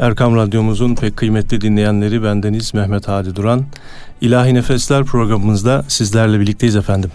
[0.00, 3.64] Erkam Radyomuzun pek kıymetli dinleyenleri bendeniz Mehmet Hadi Duran.
[4.20, 7.10] İlahi Nefesler programımızda sizlerle birlikteyiz efendim.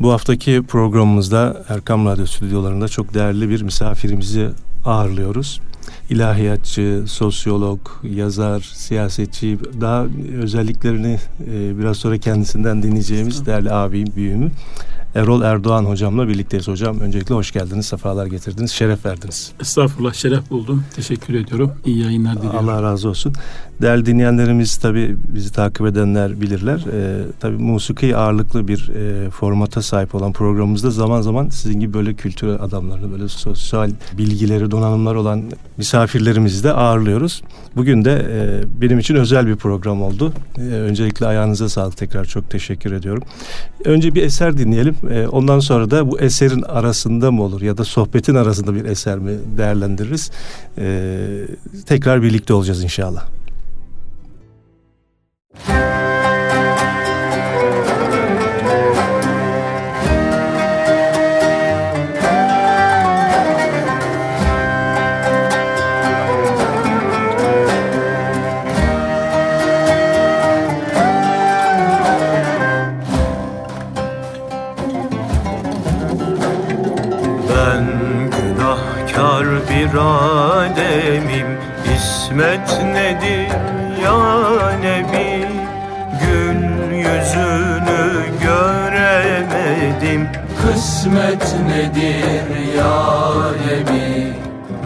[0.00, 4.48] Bu haftaki programımızda Erkam Radyo stüdyolarında çok değerli bir misafirimizi
[4.84, 5.60] ağırlıyoruz.
[6.10, 10.04] İlahiyatçı, sosyolog, yazar, siyasetçi daha
[10.42, 11.18] özelliklerini
[11.52, 14.50] e, biraz sonra kendisinden dinleyeceğimiz değerli abim, büyüğümü
[15.14, 17.00] Erol Erdoğan hocamla birlikteyiz hocam.
[17.00, 19.52] Öncelikle hoş geldiniz, sefalar getirdiniz, şeref verdiniz.
[19.60, 20.84] Estağfurullah, şeref buldum.
[20.96, 21.72] Teşekkür ediyorum.
[21.86, 22.68] İyi yayınlar diliyorum.
[22.68, 23.32] Allah razı olsun.
[23.82, 26.84] Değerli dinleyenlerimiz tabi bizi takip edenler bilirler.
[26.92, 32.14] Ee, tabi musiki ağırlıklı bir e, formata sahip olan programımızda zaman zaman sizin gibi böyle
[32.14, 35.42] kültür adamlarını, böyle sosyal bilgileri, donanımlar olan
[35.76, 37.42] misafirlerimizi de ağırlıyoruz.
[37.76, 40.32] Bugün de e, benim için özel bir program oldu.
[40.58, 43.22] E, öncelikle ayağınıza sağlık tekrar çok teşekkür ediyorum.
[43.84, 44.96] Önce bir eser dinleyelim.
[45.10, 49.18] E, ondan sonra da bu eserin arasında mı olur ya da sohbetin arasında bir eser
[49.18, 50.30] mi değerlendiririz.
[50.78, 51.18] E,
[51.86, 53.26] tekrar birlikte olacağız inşallah.
[79.98, 81.46] Ademim.
[81.96, 83.48] İsmet nedir
[84.04, 85.46] ya Nebi?
[86.20, 86.60] Gül
[86.92, 88.04] yüzünü
[88.42, 90.22] göremedim.
[90.62, 92.98] Kısmet nedir ya
[93.66, 94.32] Nebi?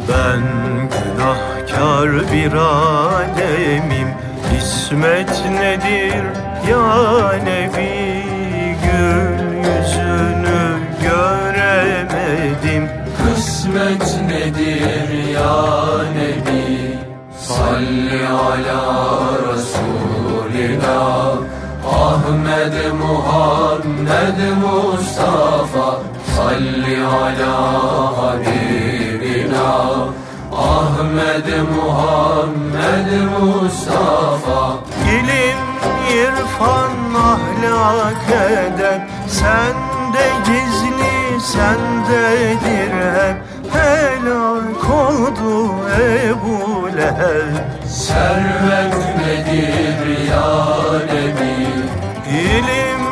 [0.08, 0.42] Ben
[0.90, 4.10] günahkar bir ademim.
[4.58, 6.24] İsmet nedir
[6.70, 6.86] ya
[7.44, 8.03] Nebi
[13.74, 15.56] kısmet nedir ya
[16.14, 16.98] Nebi.
[17.38, 18.82] Salli ala
[19.46, 21.00] Resulina
[21.84, 26.00] Ahmed Muhammed Mustafa.
[26.36, 27.54] Salli ala
[28.18, 29.72] Habibina.
[30.52, 34.78] Ahmed Muhammed Mustafa.
[35.14, 35.62] İlim,
[36.14, 39.02] irfan, ahlak edep.
[39.28, 47.54] Sende gizli, sendedir hep helak oldu Ebu Leheb.
[47.88, 50.50] Servet nedir ya
[51.12, 51.54] Nebi?
[52.30, 53.04] İlim,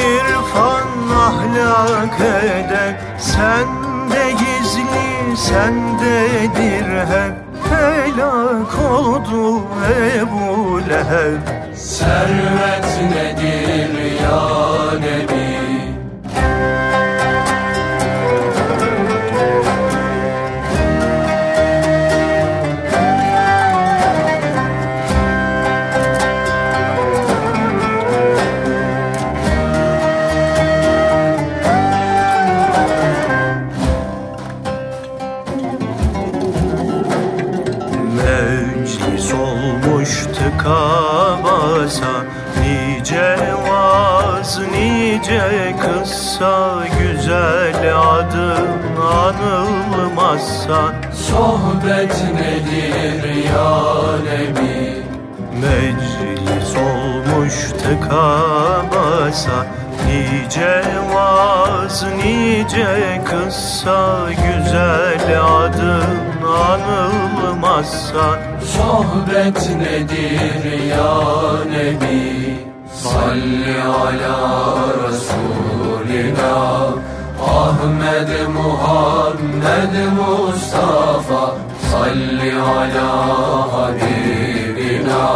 [0.00, 0.88] irfan,
[1.26, 7.36] ahlak edep Sende gizli, sendedir hep
[7.70, 9.62] helak oldu
[10.18, 11.40] Ebu Leheb.
[11.76, 14.40] Servet nedir ya
[15.00, 15.39] Nebi
[51.30, 53.72] Sohbet nedir ya
[54.24, 55.02] Nebi
[55.60, 58.26] Meclis olmuş tıka
[58.90, 59.66] basa
[60.06, 60.82] Nice
[61.14, 68.38] vaz, nice kıssa Güzel adın anılmazsa.
[68.76, 71.14] Sohbet nedir ya
[71.70, 72.54] Nebi
[72.92, 74.38] Salli ala
[75.08, 76.60] Resulina
[77.50, 81.42] Ahmed Muhammed Mustafa
[81.90, 83.10] Salli ala
[83.72, 85.28] Habibina.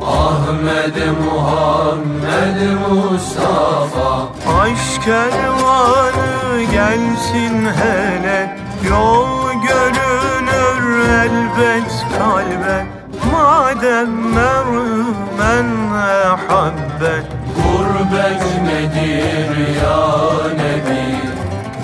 [0.00, 4.10] Ahmed Muhammed Mustafa.
[4.62, 8.56] Aşk kervanı gelsin hele
[8.88, 12.86] Yol görünür elbet kalbe.
[13.32, 17.13] Madem mermen ehabbe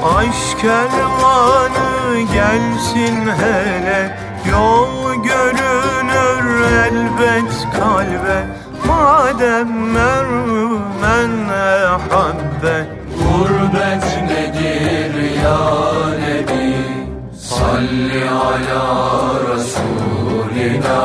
[0.04, 4.16] Aşk kervanı gelsin hele
[4.50, 8.46] Yol görünür elbet kalbe.
[8.86, 12.86] Madem mermen ehabbe
[13.18, 15.58] Gurbet nedir ya
[16.20, 16.76] Nebi?
[17.38, 18.84] Salli ala
[19.52, 21.02] Resulina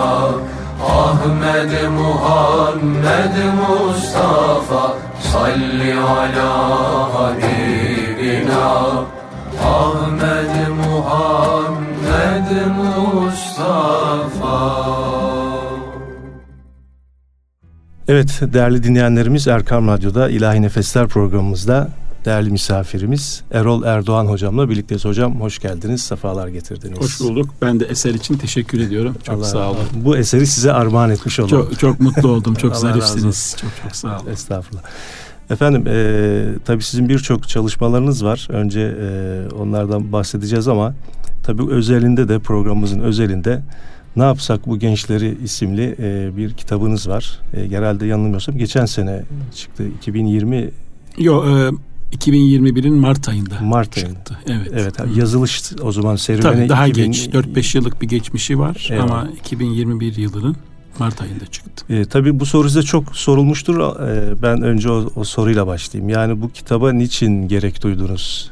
[0.87, 4.93] Ahmed Muhammed Mustafa
[5.31, 6.75] Salli ala
[8.25, 9.05] Habibina
[9.63, 14.55] Ahmed Muhammed Mustafa
[18.07, 21.89] Evet değerli dinleyenlerimiz Erkam Radyo'da İlahi Nefesler programımızda
[22.25, 25.05] değerli misafirimiz Erol Erdoğan hocamla birlikteyiz.
[25.05, 26.99] Hocam hoş geldiniz, sefalar getirdiniz.
[26.99, 27.49] Hoş bulduk.
[27.61, 29.15] Ben de eser için teşekkür ediyorum.
[29.23, 29.85] Çok Allah sağ olun.
[29.93, 31.49] Bu eseri size armağan etmiş oldum.
[31.49, 32.55] Çok, çok mutlu oldum.
[32.55, 33.55] Çok zarifsiniz.
[33.61, 34.31] Çok çok sağ olun.
[34.31, 34.83] Estağfurullah.
[35.49, 38.47] Efendim e, tabii sizin birçok çalışmalarınız var.
[38.49, 40.93] Önce e, onlardan bahsedeceğiz ama
[41.43, 43.61] tabii özelinde de programımızın özelinde
[44.15, 47.39] ne yapsak bu gençleri isimli e, bir kitabınız var.
[47.53, 49.23] E, genelde yanılmıyorsam geçen sene
[49.55, 49.83] çıktı.
[49.87, 50.69] 2020
[51.17, 51.71] Yok e,
[52.17, 54.13] 2021'in Mart ayında Mart ayında.
[54.13, 54.39] çıktı.
[54.47, 54.69] Evet.
[54.73, 54.93] Evet.
[55.15, 57.11] Yazılış o zaman serüveni Tabii daha 2000...
[57.11, 57.27] geç.
[57.27, 59.01] 4-5 yıllık bir geçmişi var evet.
[59.01, 60.55] ama 2021 yılının
[60.99, 61.93] Mart ayında çıktı.
[61.93, 63.79] E, tabii bu soru size çok sorulmuştur.
[63.79, 66.09] E, ben önce o, o soruyla başlayayım.
[66.09, 68.51] Yani bu kitaba niçin gerek duydunuz?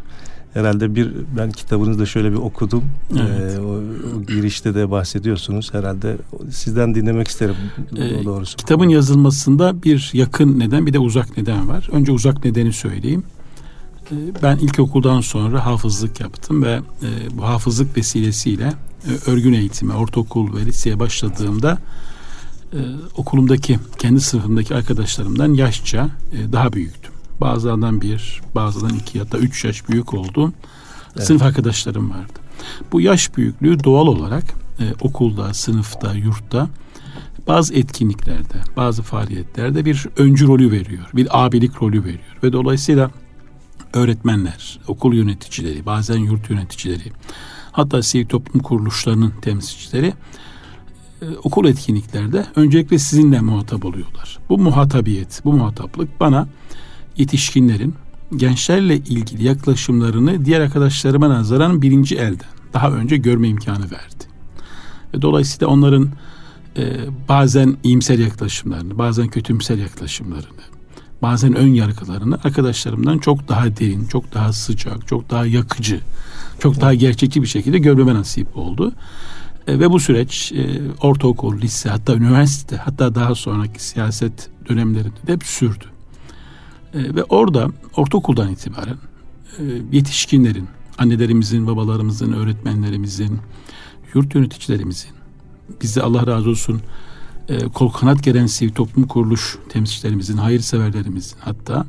[0.54, 2.84] Herhalde bir ben kitabınızı da şöyle bir okudum.
[3.12, 3.58] Evet.
[3.58, 3.82] Ee, o,
[4.18, 5.74] o girişte de bahsediyorsunuz.
[5.74, 6.18] Herhalde
[6.52, 7.56] sizden dinlemek isterim
[7.96, 8.58] ee, doğrusu.
[8.58, 11.90] Kitabın yazılmasında bir yakın neden bir de uzak neden var.
[11.92, 13.24] Önce uzak nedeni söyleyeyim.
[14.12, 18.74] Ee, ben ilkokuldan sonra hafızlık yaptım ve e, bu hafızlık vesilesiyle
[19.08, 21.78] e, örgün eğitimi, ortaokul ve liseye başladığımda
[22.74, 22.80] e,
[23.18, 27.14] okulumdaki kendi sınıfımdaki arkadaşlarımdan yaşça e, daha büyüktüm.
[27.42, 30.54] Bazılardan bir, bazılardan iki ya da üç yaş büyük olduğum
[31.16, 31.28] evet.
[31.28, 32.40] sınıf arkadaşlarım vardı.
[32.92, 34.44] Bu yaş büyüklüğü doğal olarak
[34.80, 36.70] e, okulda, sınıfta, yurtta
[37.48, 41.10] bazı etkinliklerde, bazı faaliyetlerde bir öncü rolü veriyor.
[41.14, 42.38] Bir abilik rolü veriyor.
[42.44, 43.12] Ve dolayısıyla
[43.94, 47.12] öğretmenler, okul yöneticileri, bazen yurt yöneticileri,
[47.72, 50.14] hatta sivil toplum kuruluşlarının temsilcileri
[51.44, 54.40] okul etkinliklerde öncelikle sizinle muhatap oluyorlar.
[54.50, 56.48] Bu muhatabiyet, bu muhataplık bana
[57.18, 57.96] yetişkinlerin
[58.36, 64.24] gençlerle ilgili yaklaşımlarını diğer arkadaşlarıma nazaran birinci elden daha önce görme imkanı verdi.
[65.14, 66.10] Ve dolayısıyla onların
[66.78, 66.84] e,
[67.30, 70.64] bazen iyimser yaklaşımlarını, bazen kötümser yaklaşımlarını,
[71.22, 76.00] bazen ön yargılarını arkadaşlarımdan çok daha derin, çok daha sıcak, çok daha yakıcı,
[76.60, 78.94] çok daha gerçekçi bir şekilde görmeme nasip oldu.
[79.68, 85.34] E, ve bu süreç e, ortaokul, lise hatta üniversite hatta daha sonraki siyaset dönemlerinde de
[85.34, 85.86] hep sürdü.
[86.94, 88.98] E, ve orada ortaokuldan itibaren
[89.92, 90.68] yetişkinlerin,
[90.98, 93.40] annelerimizin, babalarımızın, öğretmenlerimizin,
[94.14, 95.12] yurt yöneticilerimizin,
[95.82, 96.82] bize Allah razı olsun
[97.74, 101.86] kol kanat gelen sivil toplum kuruluş temsilcilerimizin, hayırseverlerimizin hatta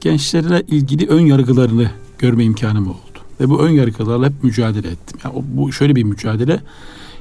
[0.00, 3.13] gençlerle ilgili ön yargılarını görme imkanım oldu.
[3.40, 5.18] Ve bu ön yargılarla hep mücadele ettim.
[5.24, 6.60] Yani bu şöyle bir mücadele,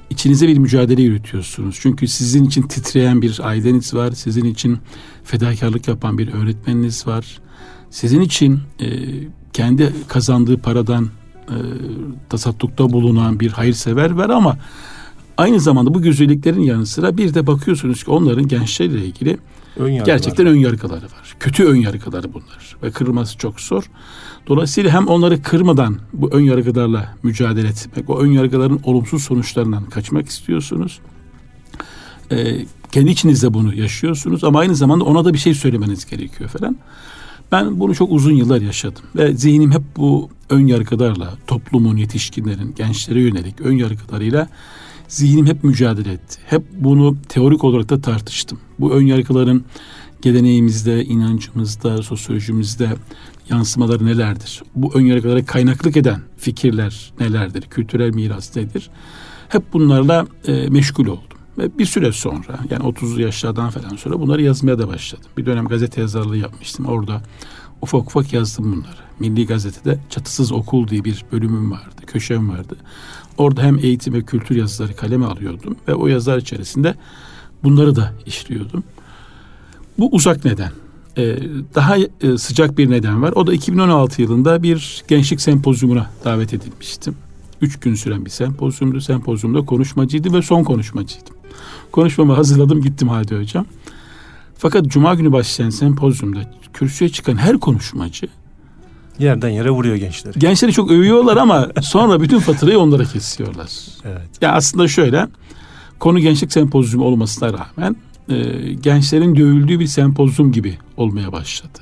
[0.09, 1.77] içinize bir mücadele yürütüyorsunuz.
[1.81, 4.77] Çünkü sizin için titreyen bir aileniz var, sizin için
[5.23, 7.39] fedakarlık yapan bir öğretmeniniz var.
[7.89, 8.87] Sizin için e,
[9.53, 11.09] kendi kazandığı paradan
[11.47, 11.57] e,
[12.29, 14.57] tasaddukta bulunan bir hayırsever var ama
[15.37, 19.37] aynı zamanda bu güzelliklerin yanı sıra bir de bakıyorsunuz ki onların gençlerle ilgili
[19.77, 21.35] ön gerçekten ön yargıları var.
[21.39, 23.83] Kötü ön yargıları bunlar ve kırılması çok zor.
[24.47, 30.27] Dolayısıyla hem onları kırmadan bu ön yargılarla mücadele etmek, o ön yargıların olumsuz sonuçlarından kaçmak
[30.27, 30.99] istiyorsunuz.
[32.31, 36.77] Ee, kendi içinizde bunu yaşıyorsunuz ama aynı zamanda ona da bir şey söylemeniz gerekiyor falan.
[37.51, 43.21] Ben bunu çok uzun yıllar yaşadım ve zihnim hep bu ön yargılarla, toplumun, yetişkinlerin, gençlere
[43.21, 44.47] yönelik ön yargılarıyla
[45.07, 46.39] zihnim hep mücadele etti.
[46.45, 48.59] Hep bunu teorik olarak da tartıştım.
[48.79, 49.63] Bu ön yargıların
[50.21, 52.93] geleneğimizde, inancımızda, sosyolojimizde
[53.49, 54.63] yansımaları nelerdir?
[54.75, 57.61] Bu ön yargılara kaynaklık eden fikirler nelerdir?
[57.61, 58.89] Kültürel miras nedir?
[59.49, 61.37] Hep bunlarla e, meşgul oldum.
[61.57, 65.29] Ve bir süre sonra yani 30 yaşlardan falan sonra bunları yazmaya da başladım.
[65.37, 66.85] Bir dönem gazete yazarlığı yapmıştım.
[66.85, 67.21] Orada
[67.81, 69.03] ufak ufak yazdım bunları.
[69.19, 72.75] Milli Gazete'de Çatısız Okul diye bir bölümüm vardı, köşem vardı.
[73.37, 76.95] Orada hem eğitim ve kültür yazıları kaleme alıyordum ve o yazılar içerisinde
[77.63, 78.83] bunları da işliyordum.
[79.99, 80.71] Bu uzak neden.
[81.17, 81.37] Ee,
[81.75, 83.31] daha e, sıcak bir neden var.
[83.31, 87.15] O da 2016 yılında bir gençlik sempozyumuna davet edilmiştim.
[87.61, 89.01] Üç gün süren bir sempozyumdu.
[89.01, 91.35] Sempozyumda konuşmacıydı ve son konuşmacıydım.
[91.91, 93.65] Konuşmamı hazırladım gittim Hadi Hocam.
[94.57, 98.27] Fakat Cuma günü başlayan sempozyumda kürsüye çıkan her konuşmacı
[99.19, 100.39] yerden yere vuruyor gençleri.
[100.39, 103.69] Gençleri çok övüyorlar ama sonra bütün faturayı onlara kesiyorlar.
[104.05, 104.29] Evet.
[104.41, 105.27] Ya aslında şöyle
[105.99, 107.95] konu gençlik sempozyumu olmasına rağmen
[108.29, 111.79] e, gençlerin dövüldüğü bir sempozyum gibi olmaya başladı.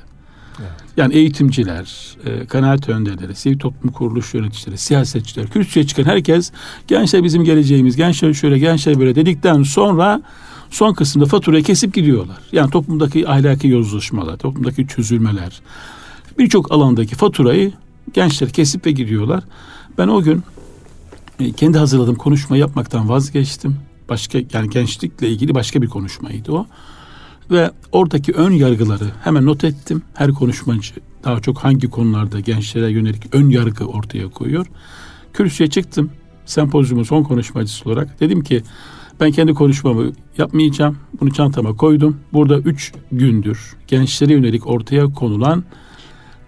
[0.59, 0.71] Evet.
[0.97, 6.51] Yani eğitimciler, e, kanaat önderleri, sivil toplum kuruluş yöneticileri, siyasetçiler, kürsüye çıkan herkes
[6.87, 10.21] gençler bizim geleceğimiz, gençler şöyle, gençler böyle dedikten sonra
[10.69, 12.37] son kısımda faturayı kesip gidiyorlar.
[12.51, 15.61] Yani toplumdaki ahlaki yozlaşmalar, toplumdaki çözülmeler,
[16.39, 17.71] birçok alandaki faturayı
[18.13, 19.43] gençler kesip ve gidiyorlar.
[19.97, 20.43] Ben o gün
[21.39, 23.90] e, kendi hazırladığım konuşma yapmaktan vazgeçtim.
[24.11, 26.67] Başka yani gençlikle ilgili başka bir konuşmaydı o.
[27.51, 30.01] Ve oradaki ön yargıları hemen not ettim.
[30.13, 34.67] Her konuşmacı daha çok hangi konularda gençlere yönelik ön yargı ortaya koyuyor.
[35.33, 36.11] Kürsüye çıktım.
[36.45, 38.19] Sempozyumun son konuşmacısı olarak.
[38.19, 38.63] Dedim ki
[39.19, 40.97] ben kendi konuşmamı yapmayacağım.
[41.21, 42.17] Bunu çantama koydum.
[42.33, 45.63] Burada üç gündür gençlere yönelik ortaya konulan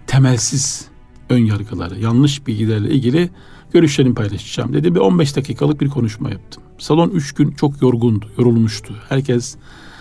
[0.06, 0.88] temelsiz
[1.30, 3.30] ön yargıları, yanlış bilgilerle ilgili
[3.72, 4.94] görüşlerimi paylaşacağım dedi.
[4.94, 6.63] Bir 15 dakikalık bir konuşma yaptım.
[6.78, 8.94] Salon üç gün çok yorgundu, yorulmuştu.
[9.08, 9.56] Herkes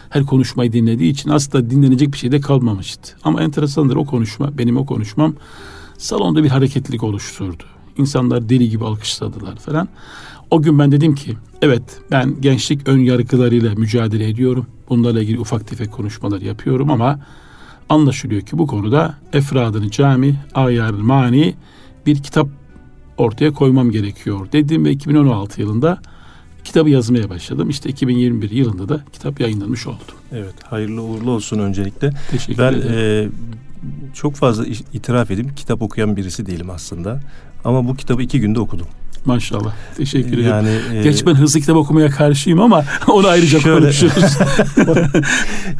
[0.09, 3.15] her konuşmayı dinlediği için aslında dinlenecek bir şey de kalmamıştı.
[3.23, 5.35] Ama enteresandır o konuşma, benim o konuşmam
[5.97, 7.63] salonda bir hareketlilik oluşturdu.
[7.97, 9.87] İnsanlar deli gibi alkışladılar falan.
[10.51, 14.65] O gün ben dedim ki evet ben gençlik ön yargılarıyla mücadele ediyorum.
[14.89, 17.19] Bunlarla ilgili ufak tefek konuşmalar yapıyorum ama
[17.89, 21.55] anlaşılıyor ki bu konuda Efradın Cami, Ayar Mani
[22.05, 22.47] bir kitap
[23.17, 26.01] ortaya koymam gerekiyor dedim ve 2016 yılında
[26.63, 27.69] kitabı yazmaya başladım.
[27.69, 30.11] İşte 2021 yılında da kitap yayınlanmış oldu.
[30.31, 32.09] Evet, hayırlı uğurlu olsun öncelikle.
[32.31, 33.31] Teşekkür ben, ederim.
[33.31, 37.19] e, çok fazla itiraf edeyim, kitap okuyan birisi değilim aslında.
[37.65, 38.87] Ama bu kitabı iki günde okudum.
[39.25, 39.73] Maşallah.
[39.97, 40.49] Teşekkür ederim.
[40.49, 44.37] Yani, e, Geç ben hızlı kitap okumaya karşıyım ama onu ayrıca Şöyle- konuşuruz.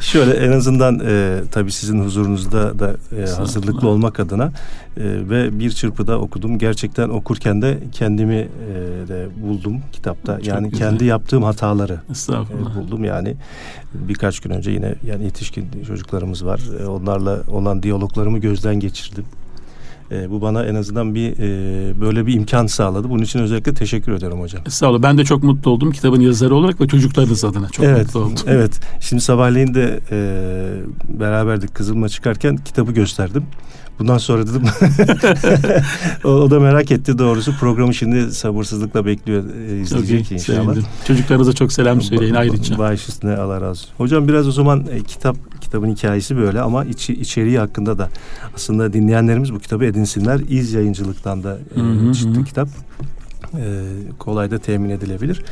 [0.00, 4.50] Şöyle en azından e, tabii sizin huzurunuzda da e, hazırlıklı olmak adına e,
[5.30, 6.58] ve bir çırpıda okudum.
[6.58, 8.48] Gerçekten okurken de kendimi e,
[9.08, 10.36] de buldum kitapta.
[10.36, 10.88] Çok yani güzel.
[10.88, 13.04] kendi yaptığım hataları e, buldum.
[13.04, 13.36] Yani
[13.94, 16.60] birkaç gün önce yine yani yetişkin çocuklarımız var.
[16.82, 19.24] E, onlarla olan diyaloglarımı gözden geçirdim.
[20.10, 23.10] E, bu bana en azından bir e, böyle bir imkan sağladı.
[23.10, 24.62] Bunun için özellikle teşekkür ederim hocam.
[24.68, 25.02] Sağ olun.
[25.02, 28.34] Ben de çok mutlu oldum kitabın yazarı olarak ve çocuklarınız adına çok evet, mutlu oldum.
[28.46, 28.80] Evet.
[29.00, 30.18] Şimdi sabahleyin de e,
[31.20, 33.44] beraberdik kızımla çıkarken kitabı gösterdim.
[33.98, 34.62] Bundan sonra dedim
[36.24, 40.62] o, o da merak etti doğrusu programı şimdi sabırsızlıkla bekliyor e, izleyecek iyi, inşallah.
[40.62, 40.84] sevindim.
[41.06, 42.78] Çocuklarınıza çok selam söyleyin ayrıca.
[42.78, 43.88] Baş üstüne Allah razı olsun.
[43.98, 48.08] Hocam biraz o zaman e, kitap kitabın hikayesi böyle ama içi, içeriği hakkında da
[48.56, 50.40] aslında dinleyenlerimiz bu kitabı edinsinler.
[50.48, 52.44] İz yayıncılıktan da e, Hı hı çıktı hı.
[52.44, 52.68] kitap.
[53.54, 53.64] E,
[54.18, 55.42] kolay da temin edilebilir.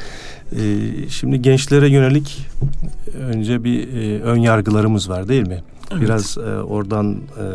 [0.53, 0.61] E,
[1.09, 2.47] şimdi gençlere yönelik
[3.21, 5.63] önce bir e, ön yargılarımız var değil mi?
[5.91, 6.03] Evet.
[6.03, 7.47] Biraz e, oradan e,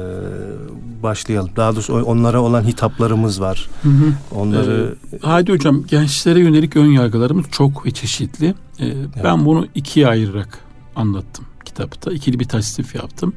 [1.04, 1.50] başlayalım.
[1.56, 3.70] Daha doğrusu onlara olan hitaplarımız var.
[3.84, 4.14] Hı hı.
[4.32, 8.56] Onları Hadi hocam gençlere yönelik ön yargılarımız çok ve çeşitli.
[8.80, 8.94] Ee,
[9.24, 10.60] Ben bunu ikiye ayırarak
[10.96, 12.12] anlattım kitapta.
[12.12, 13.34] İkili bir tasnif yaptım.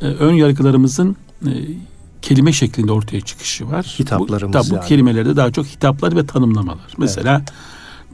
[0.00, 1.50] Ee, ön yargılarımızın e,
[2.22, 3.96] kelime şeklinde ortaya çıkışı var.
[3.98, 4.88] Hitaplarımız bu, bu yani.
[4.88, 6.94] kelimelerde daha çok hitaplar ve tanımlamalar.
[6.98, 7.42] Mesela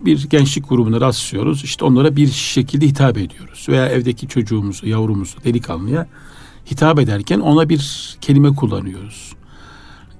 [0.04, 1.64] bir gençlik grubuna rastlıyoruz.
[1.64, 3.66] İşte onlara bir şekilde hitap ediyoruz.
[3.68, 6.06] Veya evdeki çocuğumuzu, yavrumuzu, delikanlıya
[6.70, 9.32] hitap ederken ona bir kelime kullanıyoruz.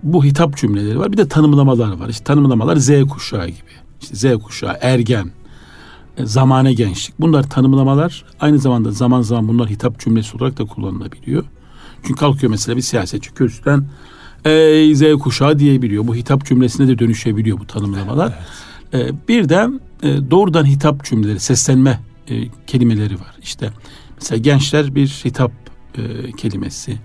[0.02, 1.12] Bu hitap cümleleri var.
[1.12, 2.08] Bir de tanımlamalar var.
[2.08, 3.70] İşte tanımlamalar Z kuşağı gibi.
[4.02, 5.30] İşte Z kuşağı, ergen,
[6.16, 7.20] e, zamane gençlik.
[7.20, 8.24] Bunlar tanımlamalar.
[8.40, 11.44] Aynı zamanda zaman zaman bunlar hitap cümlesi olarak da kullanılabiliyor.
[12.02, 13.84] Çünkü kalkıyor mesela bir siyasetçi kürsüden
[14.44, 16.06] ey Z kuşağı diyebiliyor.
[16.06, 18.28] Bu hitap cümlesine de dönüşebiliyor bu tanımlamalar.
[18.28, 18.34] E,
[19.28, 19.68] bir de
[20.02, 23.36] e, doğrudan hitap cümleleri, seslenme e, kelimeleri var.
[23.42, 23.70] İşte
[24.16, 25.52] mesela gençler bir hitap
[25.94, 26.98] e, kelimesi,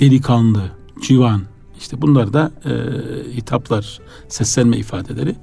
[0.00, 0.70] delikanlı,
[1.02, 1.42] civan,
[1.78, 2.72] işte bunlar da e,
[3.36, 5.36] hitaplar, seslenme ifadeleri.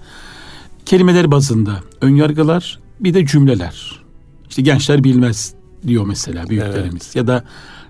[0.86, 4.02] Kelimeler bazında önyargılar, bir de cümleler.
[4.50, 5.54] İşte gençler bilmez
[5.88, 7.16] diyor mesela büyüklerimiz.
[7.16, 7.44] Ya da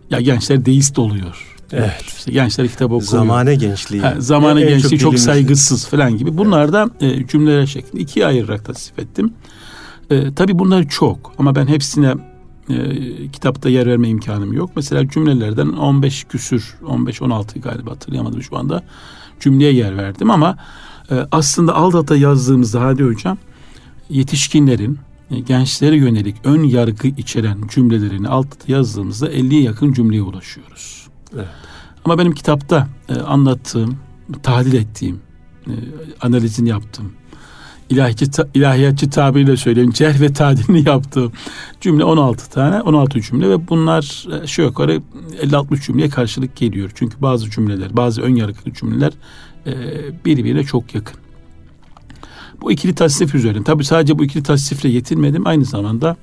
[0.09, 1.56] ya gençler deist oluyor.
[1.73, 2.03] Evet.
[2.17, 3.01] İşte gençler kitap okuyor.
[3.11, 4.01] zamane gençliği.
[4.01, 6.37] Ha, zamanı En gençliği çok, bilinmiş- saygısız falan gibi.
[6.37, 9.33] Bunlar da e, cümleler şeklinde ikiye ayırarak tasnif ettim.
[10.09, 12.13] E, tabii bunlar çok ama ben hepsine
[12.69, 12.77] e,
[13.33, 14.69] kitapta yer verme imkanım yok.
[14.75, 18.83] Mesela cümlelerden 15 küsür, 15-16 galiba hatırlayamadım şu anda
[19.39, 20.57] cümleye yer verdim ama
[21.11, 23.37] e, aslında Aldat'a yazdığımızda Hadi Hocam
[24.09, 24.99] yetişkinlerin
[25.31, 30.96] e, gençlere yönelik ön yargı içeren cümlelerini Aldat'a yazdığımızda 50'ye yakın cümleye ulaşıyoruz.
[32.05, 33.97] Ama benim kitapta e, anlattığım,
[34.43, 35.21] tahlil ettiğim,
[35.67, 35.73] e,
[36.21, 37.13] analizini yaptım.
[37.89, 39.91] İlahiyatçı, ilahiyatçı tabiriyle söyleyeyim.
[39.91, 41.31] Cerh ve tadilini yaptığım
[41.81, 45.01] cümle 16 tane, 16 cümle ve bunlar e, şu yukarı
[45.41, 46.91] 50-60 cümleye karşılık geliyor.
[46.95, 49.13] Çünkü bazı cümleler, bazı ön yargılı cümleler
[49.65, 49.73] e,
[50.25, 51.19] birbirine çok yakın.
[52.61, 53.63] Bu ikili tasnif üzerine.
[53.63, 55.47] Tabii sadece bu ikili tasnifle yetinmedim.
[55.47, 56.17] Aynı zamanda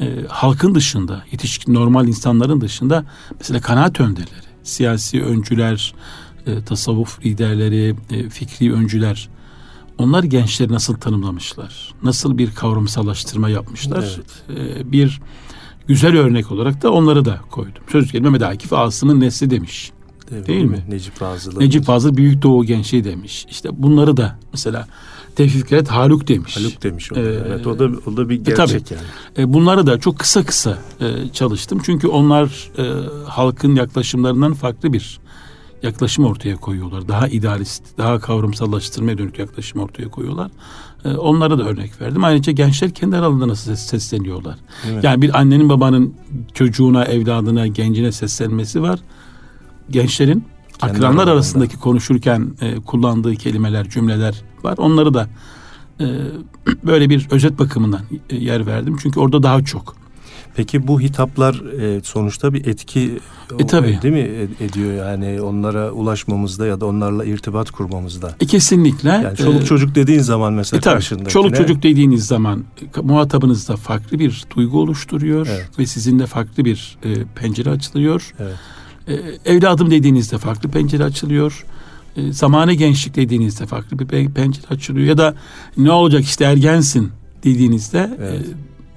[0.00, 3.04] e, halkın dışında, yetişkin normal insanların dışında
[3.38, 5.94] mesela kanaat önderleri, siyasi öncüler,
[6.46, 9.28] e, tasavvuf liderleri, e, fikri öncüler
[9.98, 11.94] onlar gençleri nasıl tanımlamışlar?
[12.02, 14.20] Nasıl bir kavramsallaştırma yapmışlar?
[14.56, 15.20] E, bir
[15.86, 17.82] güzel örnek olarak da onları da koydum.
[17.92, 19.92] Söz gelimi Mehmet Akif Asım'ın nesli demiş.
[20.46, 20.84] Değil mi?
[20.88, 21.60] Necip Fazıl'ın.
[21.60, 23.46] Necip Fazıl Büyük Doğu Gençliği demiş.
[23.50, 24.86] İşte bunları da mesela
[25.36, 26.56] Tevfik Fikret Haluk demiş.
[26.56, 27.16] Haluk demiş o.
[27.16, 28.56] Ee, evet o da o da bir e, tabii.
[28.56, 29.02] gerçek yani.
[29.38, 31.80] E, bunları da çok kısa kısa e, çalıştım.
[31.84, 32.84] Çünkü onlar e,
[33.28, 35.20] halkın yaklaşımlarından farklı bir
[35.82, 37.08] yaklaşım ortaya koyuyorlar.
[37.08, 40.50] Daha idealist, daha kavramsallaştırmaya dönük yaklaşım ortaya koyuyorlar.
[41.04, 42.24] E, onlara da örnek verdim.
[42.24, 44.54] Ayrıca gençler kendi aralarında nasıl ses- sesleniyorlar.
[44.54, 45.00] Mi?
[45.02, 46.14] Yani bir annenin babanın
[46.54, 49.00] çocuğuna, evladına, gencine seslenmesi var.
[49.90, 50.44] Gençlerin
[50.82, 54.74] akranlar arasındaki konuşurken e, kullandığı kelimeler, cümleler var.
[54.78, 55.28] Onları da
[56.00, 56.04] e,
[56.86, 58.00] böyle bir özet bakımından
[58.30, 58.96] e, yer verdim.
[59.02, 59.96] Çünkü orada daha çok.
[60.56, 63.18] Peki bu hitaplar e, sonuçta bir etki
[63.58, 63.98] E, tabii.
[64.02, 68.34] değil mi ed- ediyor yani onlara ulaşmamızda ya da onlarla irtibat kurmamızda.
[68.40, 69.08] E, kesinlikle.
[69.08, 72.64] Yani çoluk e, çocuk dediğin zaman mesela E tabii, karşındakine çoluk çocuk dediğiniz zaman
[72.96, 75.68] e, muhatabınızda farklı bir duygu oluşturuyor Evet.
[75.78, 78.34] ve sizin de farklı bir e, pencere açılıyor.
[78.38, 78.54] Evet.
[79.08, 81.66] E, evladım dediğinizde farklı pencere açılıyor.
[82.16, 85.06] E, zamanı gençlik dediğinizde farklı bir pe- pencere açılıyor.
[85.06, 85.34] Ya da
[85.76, 87.10] ne olacak işte ergensin
[87.44, 88.40] dediğinizde Evet.
[88.40, 88.44] e,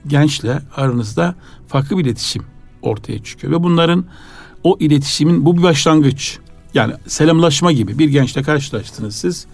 [0.08, 1.36] gençle aranızda
[1.68, 2.44] farklı bir iletişim
[2.82, 3.54] ortaya çıkıyor.
[3.54, 4.06] Ve bunların
[4.64, 6.40] o iletişimin bu bir başlangıç.
[6.74, 9.46] Yani selamlaşma gibi bir gençle karşılaştınız siz.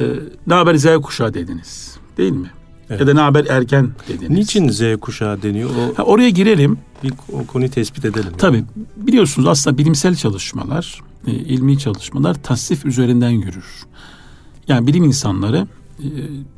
[0.00, 0.04] E,
[0.46, 2.50] ne haber Z kuşağı dediniz değil mi?
[2.90, 3.00] Evet.
[3.00, 4.30] Ya da ne haber erken dediniz.
[4.30, 5.70] Niçin Z kuşağı deniyor?
[5.70, 6.78] O Ha, oraya girelim.
[7.02, 8.32] bir o konuyu tespit edelim.
[8.38, 8.64] Tabii
[8.96, 13.66] biliyorsunuz aslında bilimsel çalışmalar, e, ilmi çalışmalar tasnif üzerinden yürür.
[14.68, 15.66] Yani bilim insanları
[15.98, 16.06] e,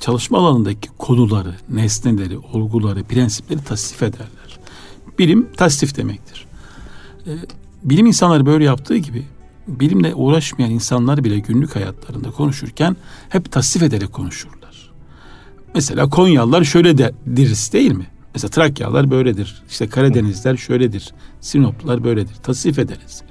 [0.00, 4.58] çalışma alanındaki konuları, nesneleri, olguları, prensipleri tasnif ederler.
[5.18, 6.46] Bilim tasnif demektir.
[7.26, 7.30] E,
[7.84, 9.24] bilim insanları böyle yaptığı gibi
[9.68, 12.96] bilimle uğraşmayan insanlar bile günlük hayatlarında konuşurken
[13.28, 14.59] hep tasnif ederek konuşurlar.
[15.74, 18.06] Mesela Konyalılar şöyle de deriz değil mi?
[18.34, 19.62] Mesela Trakyalılar böyledir.
[19.70, 21.12] İşte Karadenizler şöyledir.
[21.40, 22.34] Sinoplular böyledir.
[22.34, 23.22] Tasnif ederiz.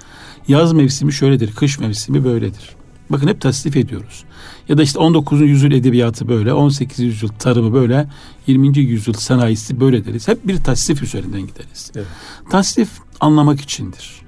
[0.48, 1.56] Yaz mevsimi şöyledir.
[1.56, 2.76] Kış mevsimi böyledir.
[3.10, 4.24] Bakın hep tasnif ediyoruz.
[4.70, 5.42] Ya da işte 19.
[5.42, 7.00] yüzyıl edebiyatı böyle, 18.
[7.00, 8.10] yüzyıl tarımı böyle,
[8.48, 8.80] 20.
[8.80, 10.28] yüzyıl sanayisi böyle deriz.
[10.28, 11.92] Hep bir tasnif üzerinden gideriz.
[11.96, 12.08] Evet.
[12.50, 14.22] Tasnif anlamak içindir.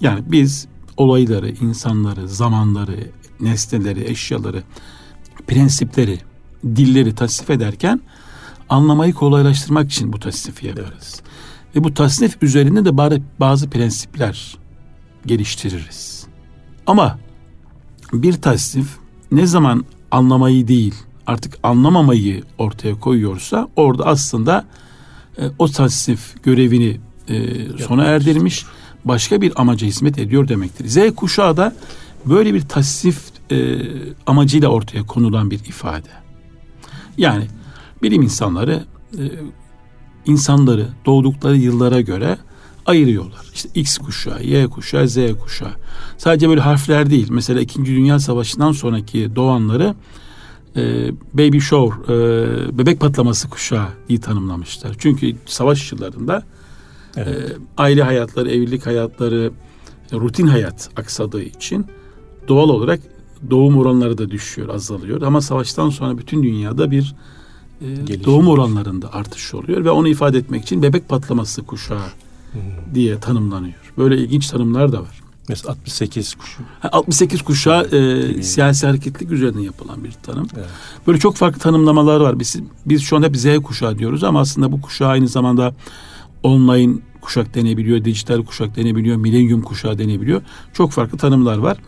[0.00, 4.62] Yani biz olayları, insanları, zamanları, nesneleri, eşyaları,
[5.46, 6.18] prensipleri,
[6.76, 8.00] dilleri tasnif ederken
[8.68, 11.22] anlamayı kolaylaştırmak için bu tasnifi yaparız.
[11.76, 14.58] Ve bu tasnif üzerinde de bari bazı prensipler
[15.26, 16.26] geliştiririz.
[16.86, 17.18] Ama
[18.12, 18.88] bir tasnif
[19.32, 20.94] ne zaman anlamayı değil
[21.26, 24.64] artık anlamamayı ortaya koyuyorsa orada aslında
[25.38, 28.64] e, o tasnif görevini e, sona erdirmiş
[29.04, 30.88] başka bir amaca hizmet ediyor demektir.
[30.88, 31.76] Z kuşağı da
[32.26, 33.78] böyle bir tasnif e,
[34.26, 36.25] amacıyla ortaya konulan bir ifade.
[37.18, 37.46] Yani
[38.02, 38.84] bilim insanları
[39.18, 39.22] e,
[40.26, 42.38] insanları doğdukları yıllara göre
[42.86, 43.46] ayırıyorlar.
[43.54, 45.72] İşte X kuşağı, Y kuşağı, Z kuşağı.
[46.18, 47.28] Sadece böyle harfler değil.
[47.30, 49.94] Mesela İkinci Dünya Savaşı'ndan sonraki doğanları
[50.76, 54.96] e, baby shower, e, bebek patlaması kuşağı diye tanımlamışlar.
[54.98, 56.42] Çünkü savaş yıllarında
[57.16, 57.28] Evet.
[57.28, 59.52] e, aile hayatları, evlilik hayatları,
[60.12, 61.86] rutin hayat aksadığı için
[62.48, 63.00] doğal olarak
[63.50, 65.22] doğum oranları da düşüyor, azalıyor.
[65.22, 67.14] Ama savaştan sonra bütün dünyada bir
[67.80, 72.08] e, Gelişim doğum oranlarında artış oluyor ve onu ifade etmek için bebek patlaması kuşağı
[72.52, 72.94] Hmm.
[72.94, 73.74] diye tanımlanıyor.
[73.98, 75.20] Böyle ilginç tanımlar da var.
[75.48, 76.62] Mesela 68 kuşu.
[76.80, 80.48] Ha, 68 kuşağı e, siyasi hareketlik üzerinden yapılan bir tanım.
[80.56, 80.66] Evet.
[81.06, 82.38] Böyle çok farklı tanımlamalar var.
[82.38, 85.74] Biz, biz şu an hep Z kuşağı diyoruz ama aslında bu kuşağı aynı zamanda
[86.42, 90.42] online kuşak denebiliyor, dijital kuşak denebiliyor, milenyum kuşağı denebiliyor.
[90.72, 91.78] Çok farklı tanımlar var.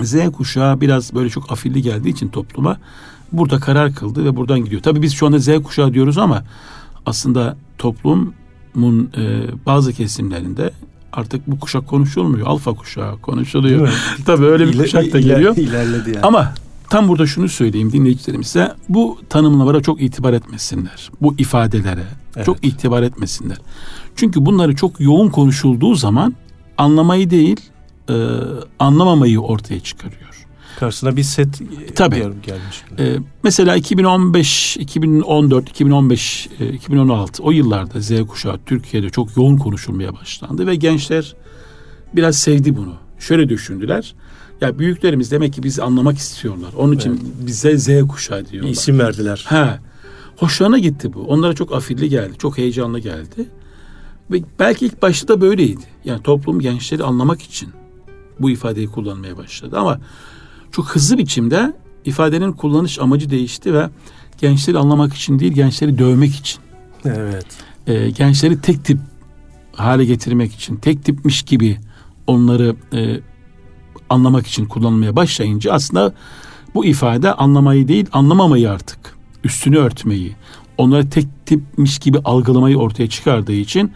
[0.00, 2.76] Z kuşağı biraz böyle çok afilli geldiği için topluma
[3.32, 4.82] burada karar kıldı ve buradan gidiyor.
[4.82, 6.44] Tabii biz şu anda Z kuşağı diyoruz ama
[7.06, 10.70] aslında toplumun e, bazı kesimlerinde
[11.12, 12.46] artık bu kuşak konuşulmuyor.
[12.46, 13.80] Alfa kuşağı konuşuluyor.
[13.82, 13.94] Mi?
[14.26, 15.56] Tabii öyle bir İle- kuşak da iler- geliyor.
[15.56, 16.20] ilerledi yani.
[16.22, 16.54] Ama
[16.90, 18.72] tam burada şunu söyleyeyim dinleyicilerimize.
[18.88, 21.10] Bu tanımlamalara çok itibar etmesinler.
[21.22, 22.04] Bu ifadelere
[22.36, 22.46] Evet.
[22.46, 23.58] çok itibar etmesinler.
[24.16, 26.34] Çünkü bunları çok yoğun konuşulduğu zaman
[26.78, 27.60] anlamayı değil
[28.12, 28.16] e,
[28.78, 30.46] anlamamayı ortaya çıkarıyor.
[30.80, 31.48] Karşısına bir set
[31.94, 32.16] Tabii.
[32.16, 32.82] gel- gelmiş.
[32.98, 40.14] E, mesela 2015, 2014, 2015, e, 2016 o yıllarda Z kuşağı Türkiye'de çok yoğun konuşulmaya
[40.14, 41.34] başlandı ve gençler
[42.16, 42.94] biraz sevdi bunu.
[43.18, 44.14] Şöyle düşündüler.
[44.60, 46.70] Ya büyüklerimiz demek ki bizi anlamak istiyorlar.
[46.76, 48.70] Onun için bize Z kuşağı Bir diyorlar.
[48.70, 49.44] isim verdiler.
[49.48, 49.78] Ha.
[50.36, 51.20] Hoşlarına gitti bu.
[51.20, 52.32] Onlara çok afilli geldi.
[52.38, 53.48] Çok heyecanlı geldi.
[54.30, 55.80] Ve belki ilk başta da böyleydi.
[56.04, 57.68] Yani toplum gençleri anlamak için
[58.42, 59.78] bu ifadeyi kullanmaya başladı.
[59.78, 60.00] Ama
[60.72, 61.72] çok hızlı biçimde
[62.04, 63.88] ifadenin kullanış amacı değişti ve
[64.38, 66.60] gençleri anlamak için değil, gençleri dövmek için,
[67.04, 67.46] Evet.
[67.86, 68.98] e, gençleri tek tip
[69.72, 71.78] hale getirmek için, tek tipmiş gibi
[72.26, 73.20] onları e,
[74.10, 76.14] anlamak için kullanmaya başlayınca aslında
[76.74, 78.98] Bu ifade anlamayı değil anlamamayı artık
[79.44, 80.32] üstünü örtmeyi,
[80.78, 83.92] onları tek tipmiş gibi algılamayı ortaya çıkardığı için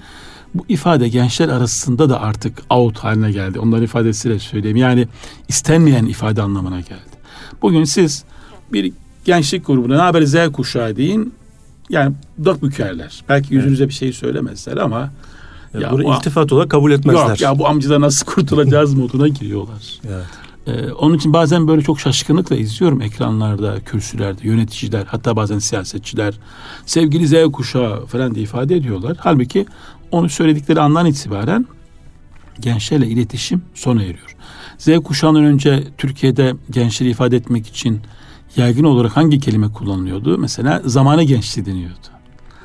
[0.59, 3.61] bu ifade gençler arasında da artık out haline geldi.
[3.61, 4.77] Onların ifadesiyle söyleyeyim.
[4.77, 5.09] Yani
[5.49, 7.17] istenmeyen ifade anlamına geldi.
[7.63, 8.25] Bugün siz
[8.73, 8.93] bir
[9.25, 11.35] gençlik grubuna ne haber Z kuşağı deyin.
[11.91, 13.25] Yani dudak bükerler.
[13.29, 13.91] Belki yüzünüze evet.
[13.91, 15.11] bir şey söylemezler ama
[15.75, 17.29] ya, ya bunu bu, iltifat olarak kabul etmezler.
[17.29, 20.01] Yok ya bu amcadan nasıl kurtulacağız moduna giriyorlar.
[20.09, 20.27] Evet.
[20.67, 26.35] Ee, onun için bazen böyle çok şaşkınlıkla izliyorum ekranlarda, kürsülerde, yöneticiler, hatta bazen siyasetçiler
[26.87, 29.17] sevgili Z kuşağı falan diye ifade ediyorlar.
[29.21, 29.67] Halbuki
[30.11, 31.67] onu söyledikleri andan itibaren
[32.61, 34.37] gençlerle iletişim sona eriyor.
[34.79, 38.01] Z kuşağından önce Türkiye'de gençleri ifade etmek için
[38.57, 40.39] yaygın olarak hangi kelime kullanılıyordu?
[40.39, 42.09] Mesela zamanı gençliği deniyordu.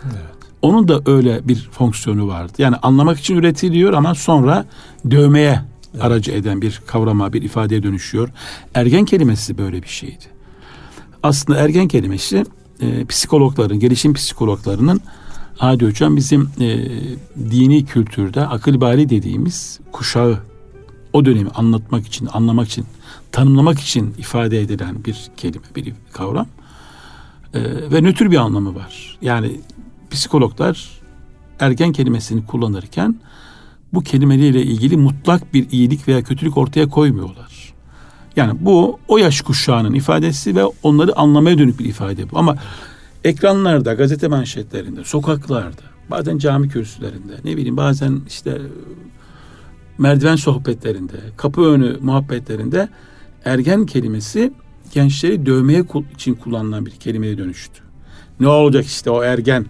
[0.03, 0.15] Evet.
[0.61, 2.53] Onun da öyle bir fonksiyonu vardı.
[2.57, 4.65] Yani anlamak için üretiliyor ama sonra
[5.11, 5.61] dövmeye
[5.93, 6.03] evet.
[6.03, 8.29] aracı eden bir kavrama, bir ifadeye dönüşüyor.
[8.75, 10.25] Ergen kelimesi böyle bir şeydi.
[11.23, 12.45] Aslında ergen kelimesi
[12.81, 15.01] e, psikologların, gelişim psikologlarının
[15.61, 16.89] Hadi hocam bizim e,
[17.51, 20.39] dini kültürde akıl bali dediğimiz kuşağı
[21.13, 22.85] o dönemi anlatmak için, anlamak için,
[23.31, 26.47] tanımlamak için ifade edilen bir kelime, bir kavram.
[27.53, 29.17] E, ve nötr bir anlamı var.
[29.21, 29.61] Yani
[30.11, 30.89] psikologlar
[31.59, 33.15] ergen kelimesini kullanırken
[33.93, 37.73] bu kelimeleriyle ilgili mutlak bir iyilik veya kötülük ortaya koymuyorlar.
[38.35, 42.39] Yani bu o yaş kuşağının ifadesi ve onları anlamaya dönük bir ifade bu.
[42.39, 42.55] Ama
[43.23, 48.61] ekranlarda, gazete manşetlerinde, sokaklarda, bazen cami kürsülerinde, ne bileyim bazen işte
[49.97, 52.89] merdiven sohbetlerinde, kapı önü muhabbetlerinde
[53.45, 54.53] ergen kelimesi
[54.93, 57.81] gençleri dövmeye için kullanılan bir kelimeye dönüştü.
[58.39, 59.65] Ne olacak işte o ergen?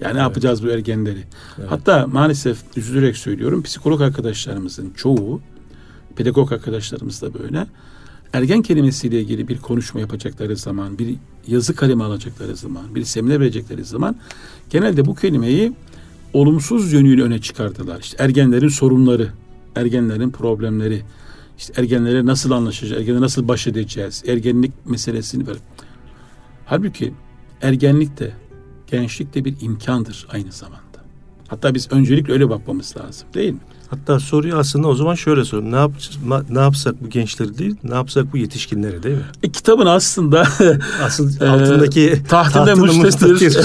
[0.00, 0.14] Yani evet.
[0.14, 1.24] ne yapacağız bu ergenleri?
[1.58, 1.70] Evet.
[1.70, 5.40] Hatta maalesef üzülerek söylüyorum psikolog arkadaşlarımızın çoğu,
[6.16, 7.66] pedagog arkadaşlarımız da böyle
[8.32, 11.14] ergen kelimesiyle ilgili bir konuşma yapacakları zaman, bir
[11.46, 14.16] yazı kalemi alacakları zaman, bir seminer verecekleri zaman
[14.70, 15.72] genelde bu kelimeyi
[16.32, 18.00] olumsuz yönüyle öne çıkardılar.
[18.00, 19.28] İşte ergenlerin sorunları,
[19.76, 21.02] ergenlerin problemleri,
[21.58, 25.56] işte ergenlere nasıl anlaşacağız, ergenlere nasıl baş edeceğiz, ergenlik meselesini ver.
[26.66, 27.14] Halbuki
[27.62, 28.32] ergenlik de,
[28.86, 30.80] gençlik de bir imkandır aynı zamanda.
[31.48, 33.60] Hatta biz öncelikle öyle bakmamız lazım değil mi?
[33.90, 35.72] Hatta soruyu aslında o zaman şöyle sorayım.
[35.72, 36.18] Ne yapacağız?
[36.50, 39.22] Ne yapsak bu gençleri değil, ne yapsak bu yetişkinleri değil mi?
[39.42, 40.44] E, kitabın aslında
[41.02, 43.58] asıl altındaki e, tahtında müstetir.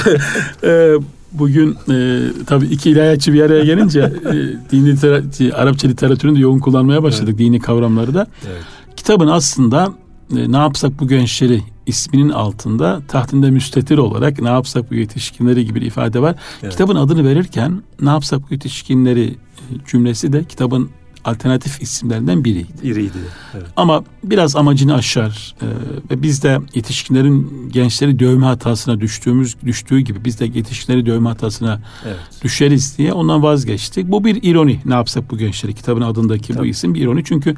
[0.64, 1.00] e,
[1.32, 4.34] bugün e, tabii iki ilahiyatçı bir araya gelince e,
[4.72, 7.40] dini literatür, Arapça literatürünü de yoğun kullanmaya başladık evet.
[7.40, 8.28] dini kavramları da.
[8.48, 8.64] Evet.
[8.96, 9.94] Kitabın aslında
[10.38, 15.82] e, ne yapsak bu gençleri isminin altında tahtında müstetir olarak ne yapsak bu yetişkinleri gibi
[15.82, 16.36] bir ifade var.
[16.64, 16.72] Evet.
[16.72, 19.55] Kitabın adını verirken ne yapsak bu yetişkinleri e,
[19.88, 20.90] cümlesi de kitabın
[21.26, 22.84] alternatif isimlerinden biriydi.
[22.84, 23.18] Biriydi.
[23.54, 23.66] Evet.
[23.76, 25.66] Ama biraz amacını aşar ee,
[26.12, 31.82] ve biz de yetişkinlerin gençleri dövme hatasına düştüğümüz düştüğü gibi biz de yetişkinleri dövme hatasına
[32.06, 32.18] evet.
[32.44, 34.12] düşeriz diye ondan vazgeçtik.
[34.12, 34.80] Bu bir ironi.
[34.86, 36.64] Ne yapsak bu gençleri kitabın adındaki Tabii.
[36.64, 37.56] bu isim bir ironi çünkü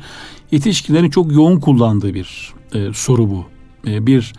[0.51, 3.45] yetişkinlerin çok yoğun kullandığı bir e, soru bu.
[3.87, 4.33] E, bir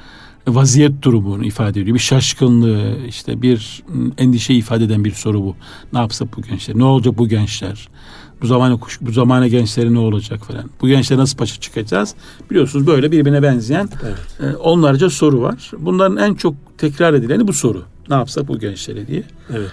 [0.55, 1.95] vaziyet durumunu ifade ediyor.
[1.95, 3.83] Bir şaşkınlığı, işte bir
[4.19, 5.57] endişe ifade eden bir soru bu.
[5.93, 6.79] Ne yapsak bu gençler?
[6.79, 7.89] Ne olacak bu gençler?
[8.43, 10.71] Bu zamana bu zamana gençleri ne olacak falan.
[10.81, 12.15] Bu gençler nasıl başa çıkacağız?
[12.51, 14.55] Biliyorsunuz böyle birbirine benzeyen evet.
[14.55, 15.71] e, onlarca soru var.
[15.79, 17.83] Bunların en çok tekrar edileni bu soru.
[18.09, 19.23] Ne yapsak bu gençlere diye.
[19.51, 19.71] Evet.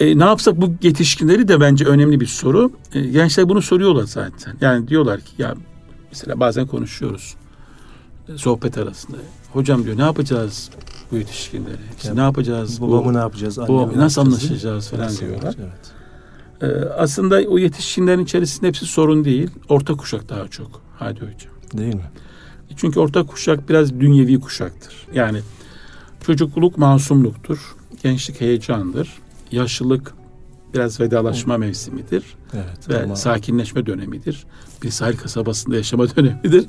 [0.00, 2.72] E, ne yapsak bu yetişkinleri de bence önemli bir soru.
[2.94, 4.56] E, gençler bunu soruyorlar zaten.
[4.60, 5.54] Yani diyorlar ki ya
[6.10, 7.34] mesela bazen konuşuyoruz
[8.36, 9.16] sohbet arasında.
[9.52, 10.70] Hocam diyor ne yapacağız
[11.10, 11.76] bu yetişkinleri?
[11.96, 12.80] İşte yani, ne yapacağız?
[12.80, 13.58] Babamı bu, ne yapacağız?
[13.58, 15.56] Babamı nasıl anlaşacağız falan nasıl diyorlar.
[15.58, 16.00] Evet.
[16.62, 19.50] Ee, aslında o yetişkinlerin içerisinde hepsi sorun değil.
[19.68, 20.82] Orta kuşak daha çok.
[20.98, 21.52] Hadi hocam.
[21.74, 22.10] Değil mi?
[22.76, 24.94] Çünkü orta kuşak biraz dünyevi kuşaktır.
[25.14, 25.40] Yani
[26.26, 27.76] çocukluk masumluktur.
[28.02, 29.12] Gençlik heyecandır.
[29.52, 30.14] Yaşlılık
[30.74, 32.24] biraz vedalaşma mevsimidir.
[32.54, 33.16] Evet, ve ama...
[33.16, 34.46] sakinleşme dönemidir.
[34.82, 36.66] Bir sahil kasabasında yaşama dönemidir.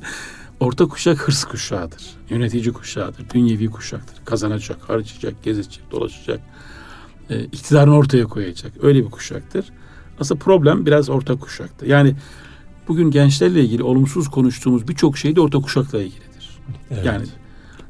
[0.61, 2.03] Orta kuşak hırs kuşağıdır.
[2.29, 3.29] Yönetici kuşağıdır.
[3.33, 4.25] Dünyevi kuşaktır.
[4.25, 6.39] Kazanacak, harcayacak, gezecek, dolaşacak.
[7.29, 8.71] E, iktidarını ortaya koyacak.
[8.81, 9.65] Öyle bir kuşaktır.
[10.19, 11.85] Aslında problem biraz orta kuşakta.
[11.85, 12.15] Yani
[12.87, 16.49] bugün gençlerle ilgili olumsuz konuştuğumuz birçok şey de orta kuşakla ilgilidir.
[16.91, 17.05] Evet.
[17.05, 17.25] Yani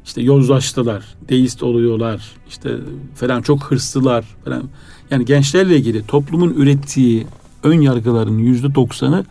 [0.04, 2.76] işte yozlaştılar, deist oluyorlar, işte
[3.14, 4.64] falan çok hırslılar falan.
[5.10, 7.26] Yani gençlerle ilgili toplumun ürettiği
[7.62, 9.24] ön yargıların yüzde doksanı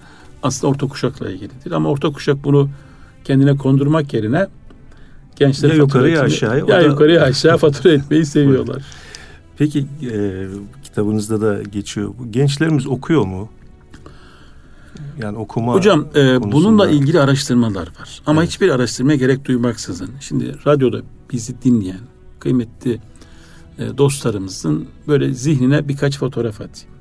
[0.44, 1.72] aslında orta kuşakla ilgilidir.
[1.72, 2.70] Ama orta kuşak bunu
[3.24, 4.48] kendine kondurmak yerine
[5.36, 8.84] gençlere ya yukarıya aşağıya ya yukarıya aşağı fatura etmeyi seviyorlar.
[9.58, 9.80] Peki
[10.12, 10.46] e,
[10.84, 12.14] kitabınızda da geçiyor.
[12.32, 13.50] Gençlerimiz okuyor mu?
[15.22, 18.22] Yani okuma Hocam e, konusunda- bununla ilgili araştırmalar var.
[18.26, 18.50] Ama Evet.
[18.52, 20.10] hiçbir araştırmaya gerek duymaksızın.
[20.20, 21.02] Şimdi radyoda
[21.34, 22.00] bizi dinleyen
[22.40, 23.00] kıymetli
[23.80, 26.96] e, dostlarımızın böyle zihnine birkaç fotoğraf atayım.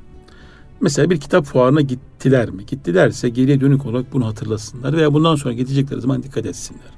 [0.80, 2.66] Mesela bir kitap fuarına gittiler mi?
[2.66, 6.90] Gittilerse geriye dönük olarak bunu hatırlasınlar veya bundan sonra gidecekleri zaman dikkat etsinler.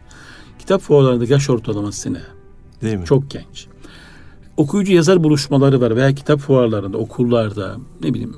[0.59, 2.23] Kitap fuarlarında yaş ortalaması ne?
[2.83, 3.05] değil mi?
[3.05, 3.66] Çok genç.
[4.57, 8.37] Okuyucu yazar buluşmaları var veya kitap fuarlarında, okullarda, ne bileyim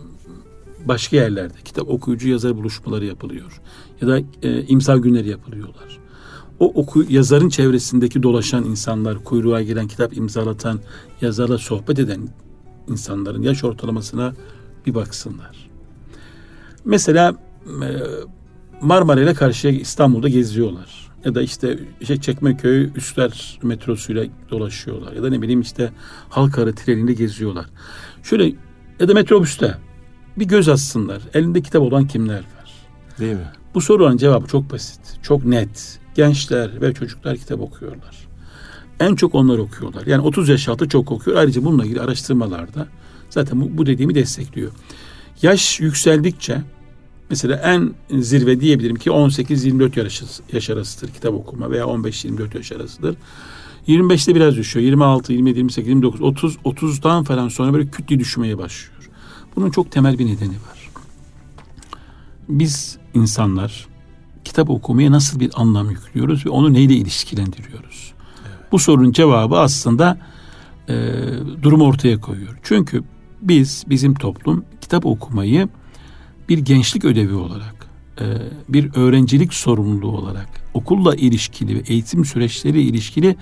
[0.84, 3.60] başka yerlerde kitap okuyucu yazar buluşmaları yapılıyor.
[4.00, 5.98] Ya da e, imza günleri yapılıyorlar.
[6.60, 10.80] O oku, yazarın çevresindeki dolaşan insanlar, kuyruğa giren kitap imzalatan,
[11.20, 12.28] yazarla sohbet eden
[12.88, 14.34] insanların yaş ortalamasına
[14.86, 15.70] bir baksınlar.
[16.84, 17.34] Mesela
[17.66, 17.88] e,
[18.80, 21.04] Marmara ile karşıya İstanbul'da geziyorlar.
[21.24, 25.12] Ya da işte, işte Çekmeköy Üstler metrosuyla dolaşıyorlar.
[25.12, 25.92] Ya da ne bileyim işte
[26.28, 27.66] Halkarı treninde geziyorlar.
[28.22, 28.52] Şöyle
[29.00, 29.74] ya da metrobüste
[30.36, 31.22] bir göz atsınlar.
[31.34, 32.72] Elinde kitap olan kimler var?
[33.18, 33.48] Değil mi?
[33.74, 36.00] Bu soruların cevabı çok basit, çok net.
[36.14, 38.28] Gençler ve çocuklar kitap okuyorlar.
[39.00, 40.06] En çok onlar okuyorlar.
[40.06, 41.36] Yani 30 yaş altı çok okuyor.
[41.36, 42.88] Ayrıca bununla ilgili araştırmalarda
[43.34, 44.72] zaten bu, bu dediğimi destekliyor.
[45.42, 46.62] Yaş yükseldikçe
[47.30, 53.16] mesela en zirve diyebilirim ki 18-24 yaş, yaş arasıdır kitap okuma veya 15-24 yaş arasıdır.
[53.88, 54.86] 25'te biraz düşüyor.
[54.86, 59.10] 26, 27, 28, 29, 30, 30'dan falan sonra böyle kütle düşmeye başlıyor.
[59.56, 60.90] Bunun çok temel bir nedeni var.
[62.48, 63.86] Biz insanlar
[64.44, 68.12] kitap okumaya nasıl bir anlam yüklüyoruz ve onu neyle ilişkilendiriyoruz?
[68.72, 70.18] Bu sorunun cevabı aslında
[70.88, 70.94] e,
[71.62, 72.58] durumu ortaya koyuyor.
[72.62, 73.02] Çünkü
[73.44, 75.68] biz, bizim toplum kitap okumayı
[76.48, 77.86] bir gençlik ödevi olarak,
[78.20, 78.24] e,
[78.68, 83.36] bir öğrencilik sorumluluğu olarak, okulla ilişkili ve eğitim süreçleri ilişkili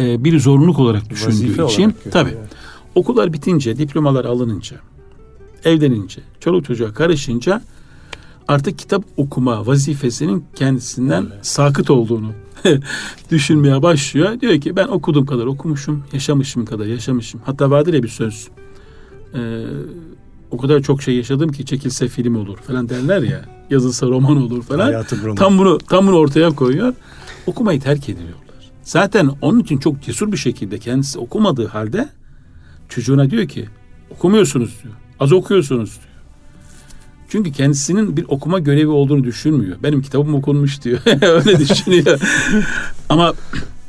[0.00, 2.50] e, bir zorunluluk olarak düşündüğü Vazife için olarak tabii evet.
[2.94, 4.76] okullar bitince, diplomalar alınınca,
[5.64, 7.62] evlenince, çoluk çocuğa karışınca
[8.48, 12.32] artık kitap okuma vazifesinin kendisinden sakıt olduğunu
[13.30, 14.40] düşünmeye başlıyor.
[14.40, 17.40] Diyor ki ben okuduğum kadar okumuşum, yaşamışım kadar yaşamışım.
[17.44, 18.48] Hatta vardır ya bir söz.
[19.34, 19.64] Ee,
[20.50, 23.44] o kadar çok şey yaşadım ki çekilse film olur falan derler ya.
[23.70, 24.84] Yazılsa roman olur falan.
[24.84, 25.36] Hayatı roman.
[25.36, 26.94] Tam bunu tam bunu ortaya koyuyor.
[27.46, 28.38] Okumayı terk ediyorlar.
[28.82, 32.08] Zaten onun için çok cesur bir şekilde kendisi okumadığı halde
[32.88, 33.68] çocuğuna diyor ki
[34.10, 34.94] okumuyorsunuz diyor.
[35.20, 36.14] Az okuyorsunuz diyor.
[37.28, 39.76] Çünkü kendisinin bir okuma görevi olduğunu düşünmüyor.
[39.82, 40.98] Benim kitabım okunmuş diyor.
[41.22, 42.20] Öyle düşünüyor.
[43.08, 43.32] Ama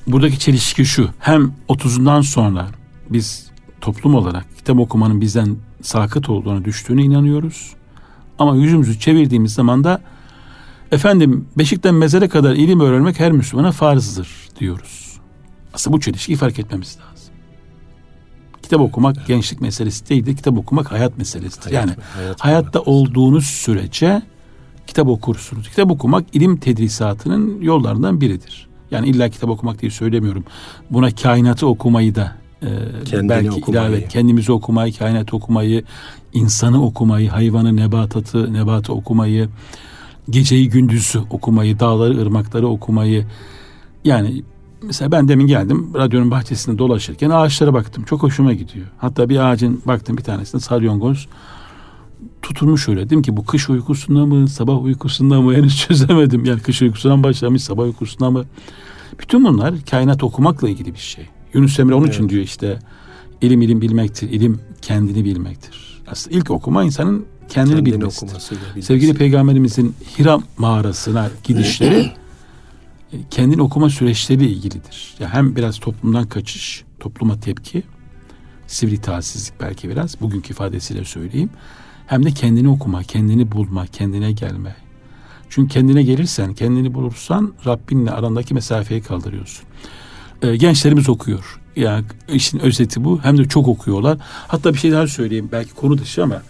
[0.08, 1.10] buradaki çelişki şu.
[1.20, 2.68] Hem 30'undan sonra
[3.10, 3.52] biz
[3.86, 7.74] toplum olarak kitap okumanın bizden sakıt olduğunu düştüğüne inanıyoruz.
[8.40, 10.02] Ama yüzümüzü çevirdiğimiz zaman da
[10.92, 15.20] efendim beşikten mezara kadar ilim öğrenmek her Müslümana farzdır diyoruz.
[15.74, 17.34] Aslında bu çelişkiyi fark etmemiz lazım.
[18.62, 21.66] Kitap okumak gençlik meselesi değil de kitap okumak hayat meselesidir.
[21.66, 22.92] Hayat- yani hayat hayatta manası.
[22.92, 24.22] olduğunuz sürece
[24.88, 25.70] kitap okursunuz.
[25.70, 28.68] Kitap okumak ilim tedrisatının yollarından biridir.
[28.92, 30.44] Yani illa kitap okumak diye söylemiyorum.
[30.90, 32.45] Buna kainatı okumayı da
[33.06, 33.90] Kendini belki okumayı.
[33.90, 35.84] ilave kendimizi okumayı, kainatı okumayı,
[36.34, 39.50] insanı okumayı, hayvanı, nebatatı, nebatı okumayı,
[40.30, 43.26] geceyi gündüzü okumayı, dağları, ırmakları okumayı.
[44.04, 44.44] Yani
[44.82, 48.04] mesela ben demin geldim radyonun bahçesinde dolaşırken ağaçlara baktım.
[48.04, 48.86] Çok hoşuma gidiyor.
[48.98, 51.28] Hatta bir ağacın baktım bir tanesinde salyongoz
[52.42, 53.06] tutulmuş öyle.
[53.06, 56.46] Dedim ki bu kış uykusunda mı, sabah uykusunda mı henüz çözemedim.
[56.46, 58.46] Yani kış uykusundan başlamış, sabah uykusunda mı?
[59.20, 61.26] Bütün bunlar kainat okumakla ilgili bir şey.
[61.56, 62.30] Yunus Emre onun için Evet.
[62.30, 62.80] diyor işte
[63.42, 66.02] ilim ilim bilmektir, ilim kendini bilmektir.
[66.08, 68.28] Aslında ilk okuma insanın kendini, Kendini bilmesidir.
[68.30, 68.82] bilmesi.
[68.82, 72.12] Sevgili Peygamberimizin Hira mağarasına gidişleri
[73.14, 75.14] e, kendini okuma süreçleri ilgilidir.
[75.20, 77.84] Ya hem biraz toplumdan kaçış, topluma tepki,
[78.68, 81.50] sivri talihsizlik belki biraz bugünkü ifadesiyle söyleyeyim.
[82.08, 84.76] Hem de kendini okuma, kendini bulma, kendine gelme.
[85.50, 89.66] Çünkü kendine gelirsen, kendini bulursan Rabbinle arandaki mesafeyi kaldırıyorsun.
[90.46, 91.60] Ee, gençlerimiz okuyor.
[91.76, 93.20] Yani işin özeti bu.
[93.24, 94.18] Hem de çok okuyorlar.
[94.48, 95.50] Hatta bir şey daha söyleyeyim.
[95.52, 96.42] Belki konu dışı ama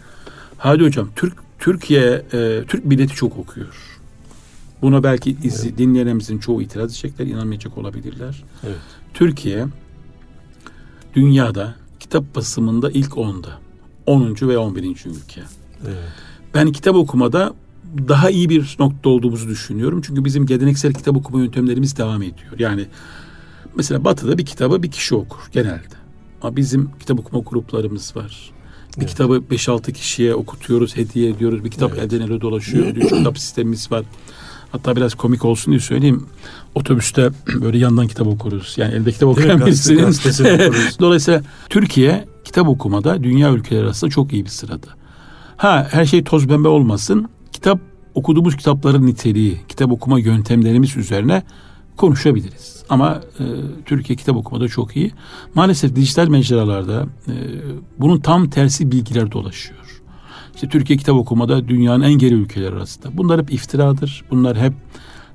[0.58, 4.00] Hadi hocam Türk Türkiye e, Türk milleti çok okuyor.
[4.82, 8.44] Buna belki izli, dinleyenlerimizin çoğu itiraz edecekler, inanmayacak olabilirler.
[8.64, 8.78] Evet.
[9.14, 9.66] Türkiye
[11.16, 13.60] dünyada kitap basımında ilk 10'da.
[14.06, 14.36] 10.
[14.42, 14.84] ve 11.
[14.84, 15.42] ülke.
[15.86, 15.98] Evet.
[16.54, 17.54] Ben kitap okumada
[18.08, 20.02] daha iyi bir nokta olduğumuzu düşünüyorum.
[20.02, 22.60] Çünkü bizim geleneksel kitap okuma yöntemlerimiz devam ediyor.
[22.60, 22.86] Yani
[23.76, 25.96] mesela Batı'da bir kitabı bir kişi okur genelde.
[26.42, 28.52] Ama bizim kitap okuma gruplarımız var.
[28.98, 29.10] Bir Evet.
[29.10, 31.64] kitabı 5-6 kişiye okutuyoruz, hediye ediyoruz.
[31.64, 32.14] Bir kitap Evet.
[32.14, 32.86] elden ele dolaşıyor.
[32.88, 34.04] Ödünç kitap sistemimiz var.
[34.72, 36.26] Hatta biraz komik olsun diye söyleyeyim.
[36.76, 37.30] Otobüste
[37.62, 38.74] böyle yandan kitap okuruz.
[38.78, 40.04] Yani elde kitap okuyan birisinin.
[41.00, 44.88] Dolayısıyla Türkiye kitap okumada dünya ülkeleri arasında çok iyi bir sırada.
[45.58, 47.30] Ha her şey toz pembe olmasın.
[47.52, 47.80] Kitap
[48.14, 51.44] okuduğumuz kitapların niteliği, kitap okuma yöntemlerimiz üzerine
[51.98, 52.84] konuşabiliriz.
[52.90, 53.44] Ama e,
[53.86, 55.12] Türkiye kitap okumada çok iyi.
[55.56, 57.34] Maalesef dijital mecralarda e,
[58.00, 59.80] bunun tam tersi bilgiler dolaşıyor.
[60.56, 63.18] İşte Türkiye kitap okumada dünyanın en geri ülkeler arasında.
[63.18, 64.24] Bunlar hep iftiradır.
[64.32, 64.74] Bunlar hep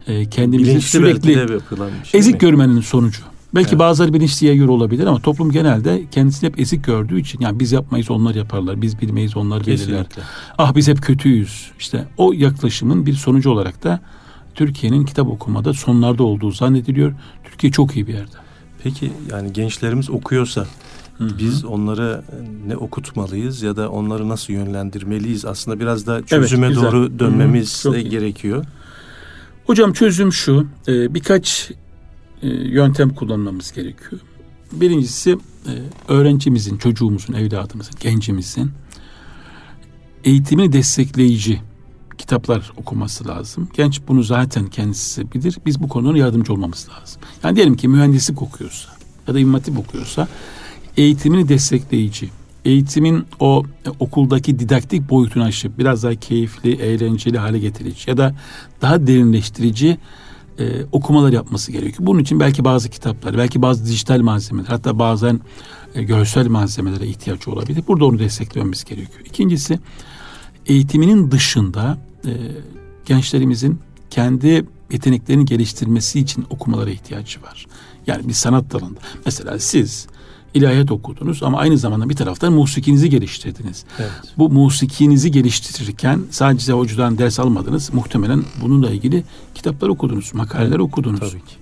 [0.07, 1.35] e, kendimizi Bilinçli sürekli
[2.05, 2.39] şey ezik mi?
[2.39, 3.23] görmenin sonucu.
[3.55, 3.79] Belki Evet.
[3.79, 8.11] bazıları bilinçliye göre olabilir ama toplum genelde kendisini hep ezik gördüğü için yani biz yapmayız
[8.11, 9.79] onlar yaparlar, biz bilmeyiz onlar bilirler.
[9.79, 10.23] Kesinlikle.
[10.59, 11.71] Ah biz hep kötüyüz.
[11.79, 14.01] İşte o yaklaşımın bir sonucu olarak da
[14.55, 17.15] Türkiye'nin kitap okumada sonlarda olduğu zannediliyor.
[17.45, 18.37] Türkiye çok iyi bir yerde.
[18.83, 20.67] Peki yani gençlerimiz okuyorsa
[21.21, 22.23] biz onları
[22.67, 25.45] ne okutmalıyız ya da onları nasıl yönlendirmeliyiz?
[25.45, 26.83] Aslında biraz da çözüme güzel.
[26.85, 28.11] doğru dönmemiz Hı, çok de iyi.
[28.11, 28.65] gerekiyor.
[29.67, 30.67] Hocam çözüm şu.
[30.89, 31.71] e, birkaç
[32.43, 34.21] e, yöntem kullanmamız gerekiyor.
[34.73, 35.73] Birincisi e,
[36.09, 38.71] öğrencimizin, çocuğumuzun, evladımızın, gencimizin
[40.25, 41.61] eğitimini destekleyici
[42.21, 43.69] kitaplar okuması lazım.
[43.75, 45.59] Genç bunu zaten kendisi bilir.
[45.67, 47.23] Biz bu konuda yardımcı olmamız lazım.
[47.45, 48.89] Yani diyelim ki mühendislik okuyorsa
[49.29, 50.29] ya da İmam okuyorsa
[50.97, 52.31] eğitimini destekleyici,
[52.65, 53.65] eğitimin o
[54.01, 58.35] okuldaki didaktik boyutunu aşıp biraz daha keyifli, eğlenceli hale getirici ya da
[58.83, 59.99] daha derinleştirici
[60.59, 62.07] e, okumalar yapması gerekiyor.
[62.07, 65.41] Bunun için belki bazı kitaplar, belki bazı dijital malzemeler, hatta bazen
[65.95, 67.85] e, görsel malzemelere ihtiyaç olabilir.
[67.89, 69.21] Burada onu desteklememiz gerekiyor.
[69.25, 69.79] İkincisi
[70.67, 72.31] eğitiminin dışında e,
[73.07, 73.81] gençlerimizin
[74.11, 77.67] kendi yeteneklerini geliştirmesi için okumalara ihtiyacı var.
[78.07, 79.01] Yani bir sanat dalında.
[79.27, 80.07] Mesela siz
[80.55, 83.85] ilahiyat okudunuz ama aynı zamanda bir taraftan musikinizi geliştirdiniz.
[83.99, 84.11] Evet.
[84.39, 87.95] Bu musikinizi geliştirirken sadece hocadan ders almadınız.
[87.95, 91.55] Muhtemelen bununla ilgili kitaplar okudunuz, makaleler okudunuz, Tabii ki.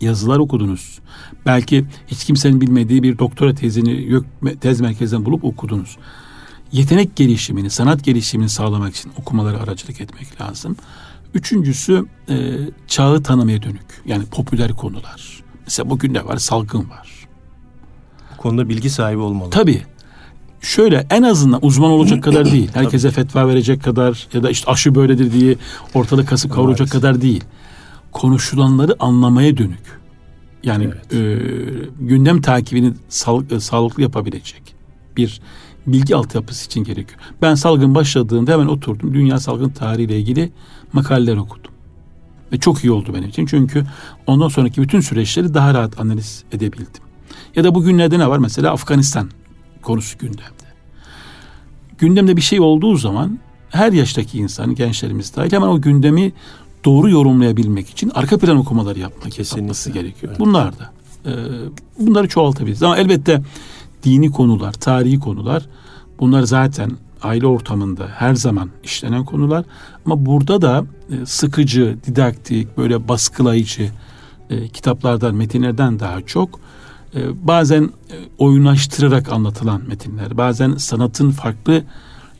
[0.00, 0.98] yazılar okudunuz.
[1.46, 4.22] Belki hiç kimsenin bilmediği bir doktora tezini
[4.60, 5.96] tez merkezinden bulup okudunuz.
[6.72, 10.76] Yetenek gelişimini, sanat gelişimini sağlamak için okumalara aracılık etmek lazım.
[11.34, 12.56] Üçüncüsü e,
[12.86, 14.02] çağı tanımaya dönük.
[14.06, 15.42] Yani popüler konular.
[15.64, 16.36] Mesela bugün ne var?
[16.36, 17.26] Salgın var.
[18.32, 19.50] Bu konuda bilgi sahibi olmalı.
[19.50, 19.82] Tabii.
[20.60, 22.70] Şöyle en azından uzman olacak kadar değil.
[22.74, 25.56] Herkese fetva verecek kadar ya da işte aşı böyledir diye
[25.94, 27.02] ortalık kasıp kavuracak Maalesef.
[27.02, 27.44] kadar değil.
[28.12, 30.00] Konuşulanları anlamaya dönük.
[30.64, 31.14] Yani Evet.
[31.14, 31.38] e,
[32.00, 32.92] gündem takibini
[33.50, 34.74] e, sağlıklı yapabilecek
[35.16, 35.40] bir
[35.86, 37.20] bilgi altyapısı için gerekiyor.
[37.42, 39.14] Ben salgın başladığında hemen oturdum.
[39.14, 40.52] Dünya salgın tarihiyle ilgili
[40.92, 41.72] makaleler okudum.
[42.52, 43.46] Ve çok iyi oldu benim için.
[43.46, 43.86] Çünkü
[44.26, 47.02] ondan sonraki bütün süreçleri daha rahat analiz edebildim.
[47.56, 48.38] Ya da bugünlerde ne var?
[48.38, 49.30] Mesela Afganistan
[49.82, 50.70] konusu gündemde.
[51.98, 53.38] Gündemde bir şey olduğu zaman
[53.70, 56.32] her yaştaki insan, gençlerimiz dahil hemen o gündemi
[56.84, 59.60] doğru yorumlayabilmek için arka plan okumaları yapmak Kesinlikle.
[59.60, 60.32] yapması gerekiyor.
[60.32, 60.40] Evet.
[60.40, 60.90] Bunlar da.
[61.26, 61.32] e,
[61.98, 62.82] bunları çoğaltabiliriz.
[62.82, 63.42] Ama elbette
[64.02, 65.66] dini konular, tarihi konular
[66.20, 66.90] bunlar zaten
[67.22, 69.64] aile ortamında her zaman işlenen konular.
[70.06, 73.90] Ama burada da e, sıkıcı, didaktik, böyle baskılayıcı
[74.50, 76.60] e, kitaplardan, metinlerden daha çok
[77.14, 77.90] e, bazen
[78.38, 81.84] oyunlaştırarak anlatılan metinler, bazen sanatın farklı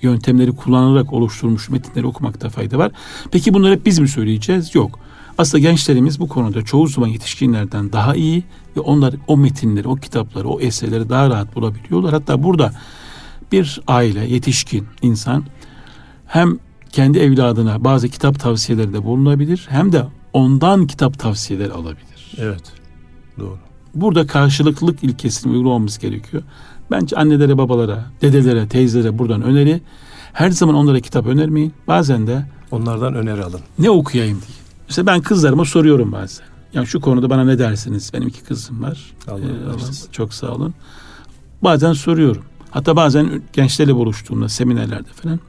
[0.03, 2.92] yöntemleri kullanılarak oluşturulmuş metinleri okumakta fayda var.
[3.31, 4.75] Peki bunları hep biz mi söyleyeceğiz?
[4.75, 4.99] Yok.
[5.38, 8.44] Aslında gençlerimiz bu konuda çoğu zaman yetişkinlerden daha iyi
[8.76, 12.12] ve onlar o metinleri, o kitapları, o eserleri daha rahat bulabiliyorlar.
[12.12, 12.72] Hatta burada
[13.52, 15.44] bir aile, yetişkin insan
[16.26, 16.59] hem
[16.92, 22.33] kendi evladına bazı kitap tavsiyelerinde bulunabilir hem de ondan kitap tavsiyeleri alabilir.
[22.38, 22.62] Evet.
[23.38, 23.59] Doğru.
[23.94, 26.42] Burada karşılıklılık ilkesini uygulamamız gerekiyor.
[26.90, 29.80] Bence annelere, babalara, dedelere, teyzelere buradan öneri.
[30.33, 31.72] Her zaman onlara kitap önermeyin.
[31.88, 33.61] Bazen de Onlardan öneri alın.
[33.78, 34.56] ne okuyayım diye.
[34.88, 36.46] Mesela ben kızlarıma soruyorum bazen.
[36.74, 38.11] Ya şu konuda bana ne dersiniz?
[38.14, 39.12] Benim iki kızım var.
[39.28, 40.74] Allah Ee, çok sağ olun.
[41.62, 42.42] Bazen soruyorum.
[42.70, 45.40] Hatta bazen gençlerle buluştuğumda seminerlerde falan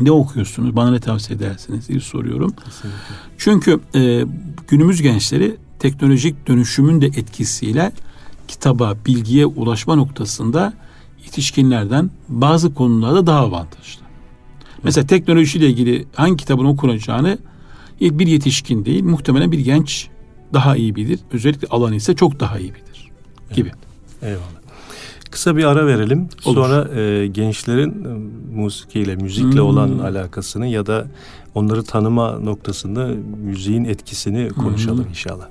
[0.00, 0.76] ne okuyorsunuz?
[0.76, 2.50] Bana ne tavsiye edersiniz diye soruyorum.
[2.64, 3.14] Kesinlikle.
[3.38, 4.24] Çünkü e,
[4.68, 7.92] günümüz gençleri teknolojik dönüşümün de etkisiyle
[8.48, 10.72] kitaba, bilgiye ulaşma noktasında
[11.24, 14.02] yetişkinlerden bazı konularda daha avantajlı.
[14.82, 17.38] Mesela teknolojiyle ilgili hangi kitabın okunacağını
[18.00, 20.08] bir yetişkin değil, muhtemelen bir genç
[20.52, 21.18] daha iyi bilir.
[21.32, 23.10] Özellikle alanı ise çok daha iyi bilir
[23.54, 23.70] gibi.
[24.22, 24.42] Eyvallah.
[25.30, 26.28] Kısa bir ara verelim.
[26.44, 26.54] Olur.
[26.54, 28.08] Sonra e, gençlerin e,
[28.56, 29.66] musikiyle, müzikle Hmm.
[29.66, 31.06] olan alakasını ya da
[31.54, 33.10] onları tanıma noktasında
[33.44, 35.08] müziğin etkisini konuşalım Hmm.
[35.10, 35.48] inşallah.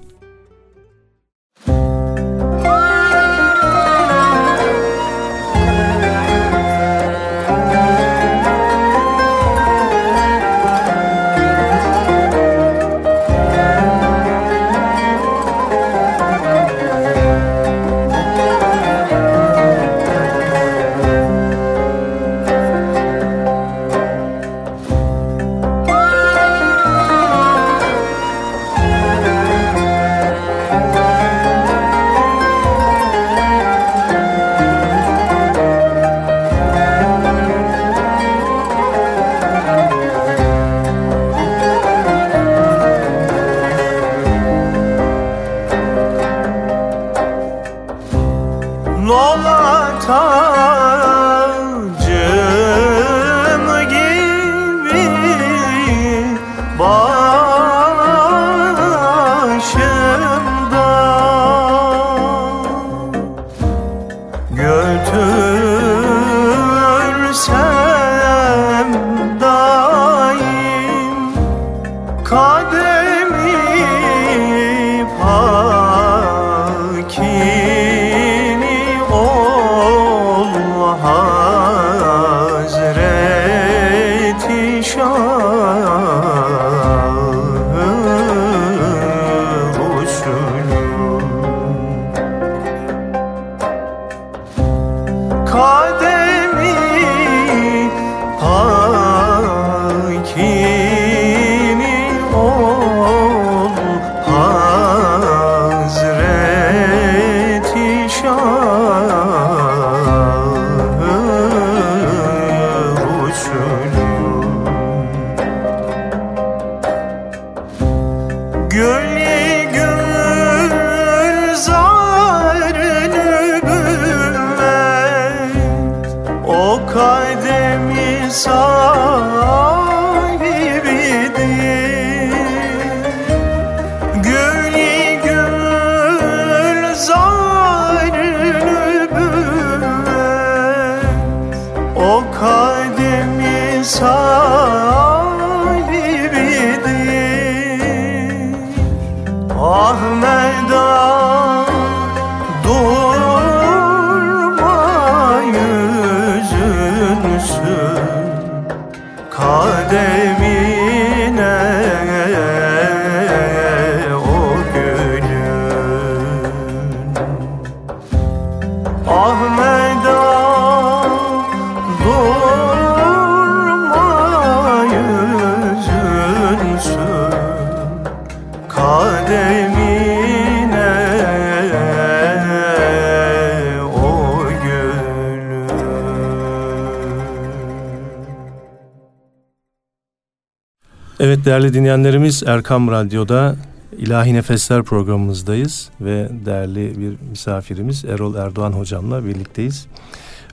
[191.23, 193.55] Evet değerli dinleyenlerimiz Erkam Radyo'da
[193.97, 199.87] İlahi Nefesler programımızdayız ve değerli bir misafirimiz Erol Erdoğan hocamla birlikteyiz.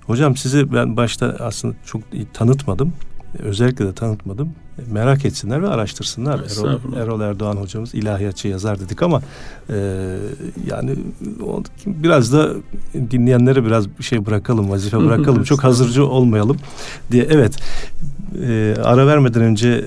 [0.06, 2.02] Hocam sizi ben başta aslında çok
[2.34, 2.92] tanıtmadım.
[3.38, 4.52] Özellikle de tanıtmadım.
[4.90, 6.40] Merak etsinler ve araştırsınlar.
[6.40, 9.22] Erol, Erol Erdoğan hocamız ilahiyatçı yazar dedik ama
[9.70, 9.74] e,
[10.66, 10.94] yani
[11.46, 12.50] o, biraz da
[13.10, 15.42] dinleyenlere biraz bir şey bırakalım, vazife bırakalım.
[15.44, 16.56] çok hazırcı olmayalım
[17.10, 17.26] diye.
[17.30, 17.56] Evet
[18.46, 19.84] e, ara vermeden önce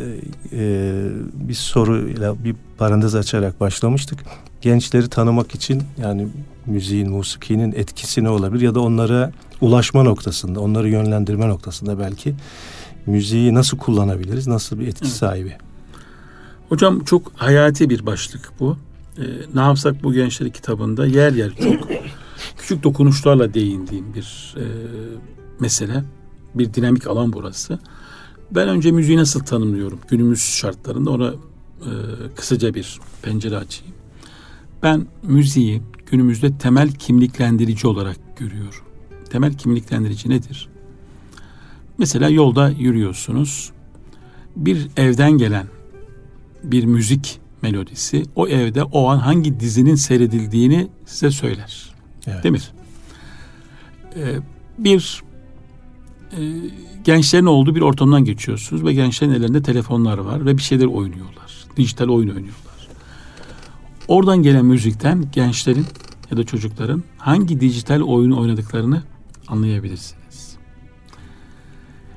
[0.51, 0.93] e,
[1.33, 4.19] bir soruyla bir parantez açarak başlamıştık.
[4.61, 6.27] Gençleri tanımak için yani
[6.65, 9.31] müziğin, musikinin etkisi ne olabilir ya da onlara
[9.61, 12.35] ulaşma noktasında, onları yönlendirme noktasında belki
[13.05, 15.15] müziği nasıl kullanabiliriz, nasıl bir etki evet.
[15.15, 15.57] sahibi?
[16.69, 18.77] Hocam çok hayati bir başlık bu.
[19.17, 19.21] Ee,
[19.55, 21.89] ne yapsak bu gençler kitabında yer yer çok
[22.57, 24.65] küçük dokunuşlarla değindiğim bir e,
[25.59, 26.03] mesele.
[26.55, 27.79] Bir dinamik alan burası.
[28.51, 31.91] Ben önce müziği nasıl tanımlıyorum günümüz şartlarında ona e,
[32.35, 33.93] kısaca bir pencere açayım.
[34.83, 35.81] Ben müziği
[36.11, 38.83] günümüzde temel kimliklendirici olarak görüyorum.
[39.29, 40.69] Temel kimliklendirici nedir?
[41.97, 43.71] Mesela yolda yürüyorsunuz.
[44.55, 45.67] Bir evden gelen
[46.63, 51.95] bir müzik melodisi o evde o an hangi dizinin seyredildiğini size söyler.
[52.27, 52.43] Evet.
[52.43, 52.61] Değil mi?
[54.15, 54.35] Ee,
[54.77, 55.21] bir
[56.31, 56.39] e,
[57.03, 61.65] gençlerin olduğu bir ortamdan geçiyorsunuz ve gençlerin ellerinde telefonlar var ve bir şeyler oynuyorlar.
[61.77, 62.87] Dijital oyun oynuyorlar.
[64.07, 65.85] Oradan gelen müzikten gençlerin
[66.31, 69.03] ya da çocukların hangi dijital oyunu oynadıklarını
[69.47, 70.57] anlayabilirsiniz.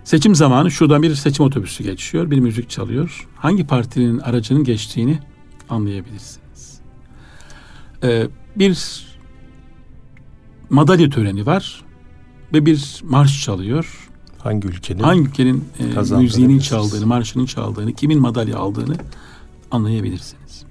[0.05, 3.29] Seçim zamanı şuradan bir seçim otobüsü geçiyor, bir müzik çalıyor.
[3.37, 5.19] Hangi partinin aracının geçtiğini
[5.69, 6.81] anlayabilirsiniz.
[8.03, 9.05] Ee, bir
[10.71, 11.84] madalya töreni var
[12.55, 14.09] ve bir marş çalıyor.
[14.39, 15.03] Hangi ülkenin?
[15.03, 15.65] Hangi ülkenin
[16.11, 18.97] e, müziğinin çaldığını, marşının çaldığını, kimin madalya aldığını
[19.71, 20.65] anlayabilirsiniz.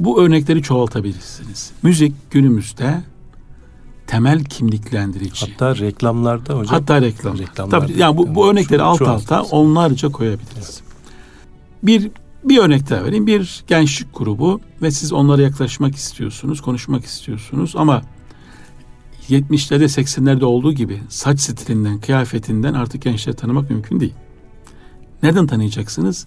[0.00, 1.72] Bu örnekleri çoğaltabilirsiniz.
[1.82, 3.02] Müzik günümüzde
[4.06, 5.46] temel kimliklendirici.
[5.50, 6.74] Hatta reklamlarda hocam.
[6.74, 7.38] Hatta reklam.
[7.38, 7.86] Reklamlarda.
[7.86, 10.54] Tabii yani bu, bu örnekleri alt alta onlarca koyabiliriz.
[10.56, 10.82] Evet.
[11.82, 12.10] Bir
[12.44, 13.26] bir örnek daha vereyim.
[13.26, 18.02] Bir gençlik grubu ve siz onlara yaklaşmak istiyorsunuz, konuşmak istiyorsunuz ama
[19.28, 24.14] 70'lerde 80'lerde olduğu gibi saç stilinden, kıyafetinden artık gençleri tanımak mümkün değil.
[25.22, 26.26] Nereden tanıyacaksınız?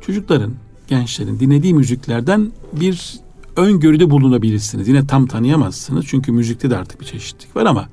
[0.00, 0.54] Çocukların,
[0.88, 3.20] gençlerin dinlediği müziklerden bir
[3.56, 4.88] öngörüde bulunabilirsiniz.
[4.88, 7.88] Yine tam tanıyamazsınız çünkü müzikte de artık bir çeşitlilik var ama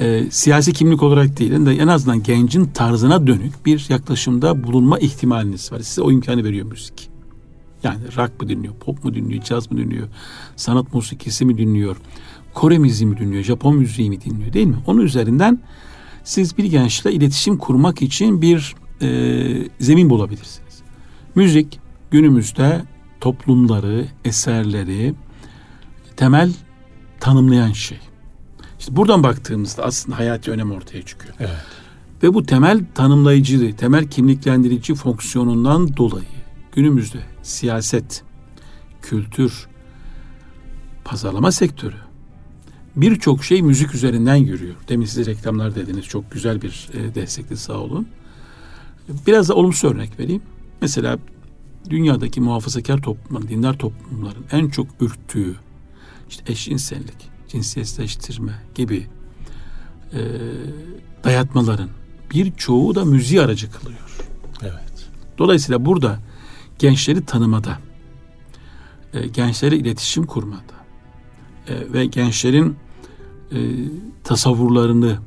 [0.00, 5.72] e, siyasi kimlik olarak değil de en azından gencin tarzına dönük bir yaklaşımda bulunma ihtimaliniz
[5.72, 5.80] var.
[5.80, 7.10] Size o imkanı veriyor müzik.
[7.82, 10.08] Yani rock mı dinliyor, pop mu dinliyor, caz mı dinliyor,
[10.56, 11.96] sanat musikisi mi dinliyor,
[12.56, 14.76] Kore müziği mi dinliyor, Japon müziği mi dinliyor değil mi?
[14.86, 15.60] Onun üzerinden
[16.24, 20.82] siz bir gençle iletişim kurmak için bir e, zemin bulabilirsiniz.
[21.34, 21.80] Müzik
[22.10, 22.82] günümüzde
[23.20, 25.14] toplumları, eserleri
[26.16, 26.52] temel
[27.20, 27.98] tanımlayan şey.
[28.78, 31.34] İşte buradan baktığımızda aslında hayati önem ortaya çıkıyor.
[31.38, 31.64] Evet.
[32.22, 36.26] Ve bu temel tanımlayıcı, temel kimliklendirici fonksiyonundan dolayı
[36.72, 38.22] günümüzde siyaset,
[39.02, 39.68] kültür,
[41.04, 42.05] pazarlama sektörü
[42.96, 44.74] birçok şey müzik üzerinden yürüyor.
[44.88, 46.04] Demin size reklamlar dediniz.
[46.04, 48.08] Çok güzel bir e, destekli sağ olun.
[49.26, 50.42] Biraz da olumsuz örnek vereyim.
[50.80, 51.18] Mesela
[51.90, 55.56] dünyadaki muhafazakar toplumların, dindar toplumların en çok ürktüğü
[56.28, 59.06] işte eşcinsellik, cinsiyetleştirme gibi
[60.12, 60.20] e,
[61.24, 61.90] dayatmaların
[62.30, 64.16] birçoğu da müziği aracı kılıyor.
[64.62, 65.08] Evet.
[65.38, 66.18] Dolayısıyla burada
[66.78, 67.78] gençleri tanımada,
[69.14, 70.76] e, gençlere iletişim kurmada
[71.68, 72.76] e, ve gençlerin
[73.52, 73.58] e,
[74.24, 75.18] tasavvurlarını,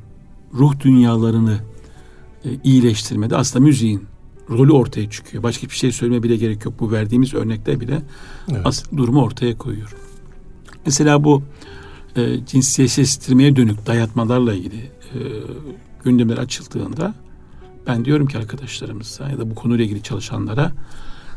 [0.54, 1.58] ruh dünyalarını
[2.44, 4.04] e, iyileştirmede aslında müziğin
[4.50, 5.42] rolü ortaya çıkıyor.
[5.42, 6.74] Başka bir şey söyleme bile gerek yok.
[6.80, 8.02] Bu verdiğimiz örnekte bile
[8.50, 8.60] Evet.
[8.64, 9.96] asıl durumu ortaya koyuyor.
[10.86, 11.42] Mesela bu
[12.16, 15.18] e, cinsiyetsizleştirmeye dönük dayatmalarla ilgili e,
[16.04, 17.14] gündemler açıldığında
[17.86, 20.72] ben diyorum ki arkadaşlarımıza ya da bu konuyla ilgili çalışanlara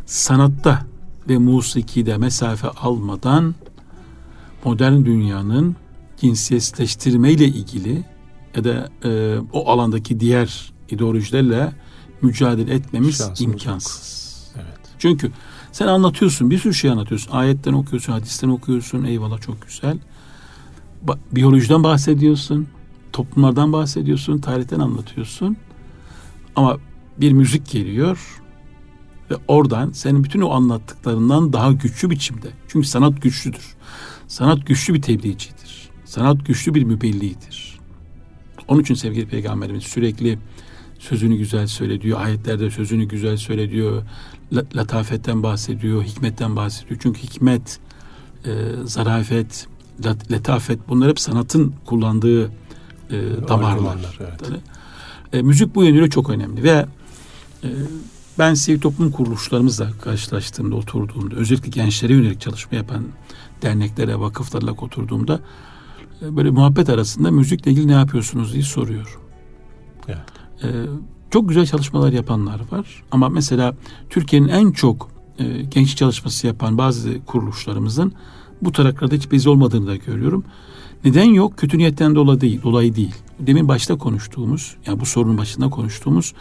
[0.06, 0.86] sanatta
[1.30, 3.56] ve musikide mesafe almadan
[4.66, 5.76] modern dünyanın
[6.24, 8.04] cinsiyetsizleştirmeyle ilgili
[8.56, 11.74] ya da e, o alandaki diğer ideolojilerle
[12.22, 14.34] mücadele etmemiz Şansımız imkansız.
[14.56, 14.80] Evet.
[15.00, 15.32] Çünkü
[15.72, 17.32] sen anlatıyorsun, bir sürü şey anlatıyorsun.
[17.32, 19.04] Ayetten okuyorsun, hadisten okuyorsun.
[19.04, 19.98] Eyvallah çok güzel.
[21.08, 22.68] Ba- biyolojiden bahsediyorsun,
[23.14, 25.58] toplumlardan bahsediyorsun, tarihten anlatıyorsun.
[26.56, 26.78] Ama
[27.18, 28.42] bir müzik geliyor
[29.32, 32.48] ve oradan senin bütün o anlattıklarından daha güçlü biçimde.
[32.68, 33.76] Çünkü sanat güçlüdür.
[34.28, 35.63] Sanat güçlü bir tebliğcidir.
[36.14, 37.80] Sanat güçlü bir mübelliğidir.
[38.68, 40.40] Onun için sevgili peygamberimiz sürekli
[41.00, 42.22] sözünü güzel söylediyor.
[42.22, 44.04] Ayetlerde sözünü güzel söylediyor.
[44.54, 47.00] La- Latafetten bahsediyor, hikmetten bahsediyor.
[47.04, 47.80] Çünkü hikmet,
[48.46, 48.52] e,
[48.86, 49.68] zarafet,
[50.32, 52.52] letafet bunlar hep sanatın kullandığı e,
[53.48, 54.20] damarlar.
[54.20, 54.62] Evet.
[55.34, 56.86] E, müzik bu yönüyle çok önemli ve
[57.64, 57.70] e,
[58.40, 63.06] ben sivil toplum kuruluşlarımızla karşılaştığımda, oturduğumda, özellikle gençlere yönelik çalışma yapan
[63.62, 65.40] derneklere, vakıflarla oturduğumda
[66.32, 69.20] böyle muhabbet arasında müzikle ilgili ne yapıyorsunuz diye soruyor.
[70.08, 70.18] Evet.
[70.64, 70.68] E,
[71.32, 73.76] çok güzel çalışmalar yapanlar var ama mesela
[74.10, 75.10] Türkiye'nin en çok
[75.40, 78.14] e, genç çalışması yapan bazı kuruluşlarımızın
[78.62, 80.44] bu taraklarda hiç bez olmadığını da görüyorum.
[81.06, 81.58] Neden yok?
[81.58, 83.16] Kötü niyetten dolayı değil, dolayı değil.
[83.40, 86.34] Demin başta konuştuğumuz, yani bu sorunun başında konuştuğumuz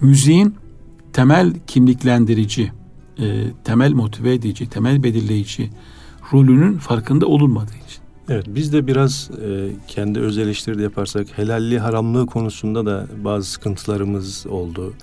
[0.00, 0.54] müziğin
[1.12, 2.72] temel kimliklendirici,
[3.18, 5.70] e, temel motive edici, temel belirleyici
[6.32, 8.07] rolünün farkında olunmadığı için.
[8.28, 13.50] Evet biz de biraz e, kendi öz eleştiri de yaparsak helalli haramlığı konusunda da bazı
[13.50, 14.94] sıkıntılarımız oldu.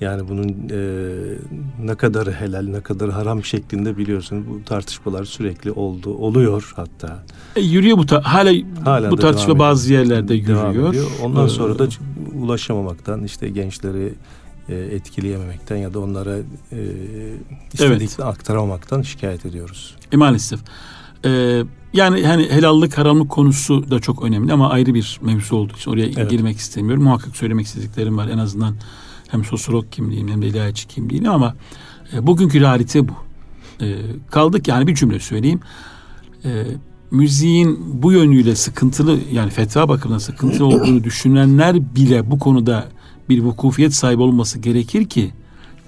[0.00, 0.78] Yani bunun e,
[1.84, 7.22] ne kadar helal ne kadar haram şeklinde biliyorsunuz bu tartışmalar sürekli oldu oluyor hatta.
[7.56, 8.52] E, yürüyor bu ta- hala,
[8.84, 10.94] Hala bu tartışma bazı yerlerde yürüyor.
[11.22, 11.88] Ondan Ee, sonra da
[12.34, 14.12] ulaşamamaktan işte gençleri
[14.68, 16.36] e, etkileyememekten ya da onlara
[16.72, 16.78] e,
[17.72, 19.96] istediklerini aktaramamaktan şikayet ediyoruz.
[20.12, 20.60] E, maalesef.
[21.24, 21.62] E,
[21.92, 26.06] yani hani helallik haramlık konusu da çok önemli ama ayrı bir mevzu olduğu için oraya
[26.06, 26.30] Evet.
[26.30, 27.02] girmek istemiyorum.
[27.02, 28.74] Muhakkak söylemek istediklerim var en azından
[29.28, 31.54] hem sosyolog kimliğim hem de ilahiyatçı kimliğim ama
[32.12, 33.12] e, bugünkü realite bu.
[33.80, 33.96] E,
[34.30, 35.60] kaldık yani bir cümle söyleyeyim.
[36.44, 36.64] E,
[37.10, 42.88] müziğin bu yönüyle sıkıntılı yani fetva bakımından sıkıntılı olduğunu düşünenler bile bu konuda
[43.28, 45.32] bir vukufiyet sahibi olması gerekir ki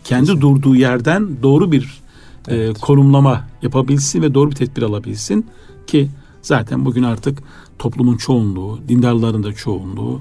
[0.05, 2.01] kendi durduğu yerden doğru bir
[2.49, 2.81] e, Evet.
[2.81, 5.47] konumlama yapabilsin ve doğru bir tedbir alabilsin
[5.87, 6.09] ki
[6.43, 7.39] zaten bugün artık
[7.79, 10.21] toplumun çoğunluğu, dindarların da çoğunluğu,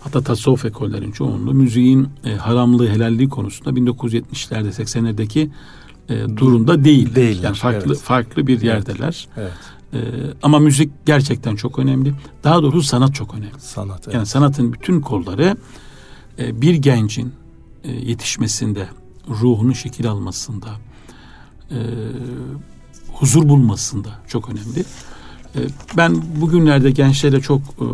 [0.00, 5.50] hatta tasavvuf ekollerin çoğunluğu müziğin e, haramlığı, helalliği konusunda 1970'lerde, 80'lerdeki
[6.08, 7.14] e, durumda değil.
[7.14, 8.02] Değiller, Yani farklı evet.
[8.02, 9.28] farklı bir yerdeler.
[9.36, 9.52] Evet.
[9.92, 9.98] E,
[10.42, 12.14] ama müzik gerçekten çok önemli.
[12.44, 13.60] Daha doğrusu sanat çok önemli.
[13.60, 14.00] Sanat.
[14.04, 14.14] Evet.
[14.14, 15.56] Yani sanatın bütün kolları
[16.38, 17.32] e, bir gencin
[17.84, 18.88] e, yetişmesinde,
[19.28, 20.68] ruhunun şekil almasında,
[21.70, 21.78] e,
[23.12, 24.80] huzur bulmasında çok önemli.
[25.54, 25.60] E,
[25.96, 27.86] ben bugünlerde gençlerle çok e,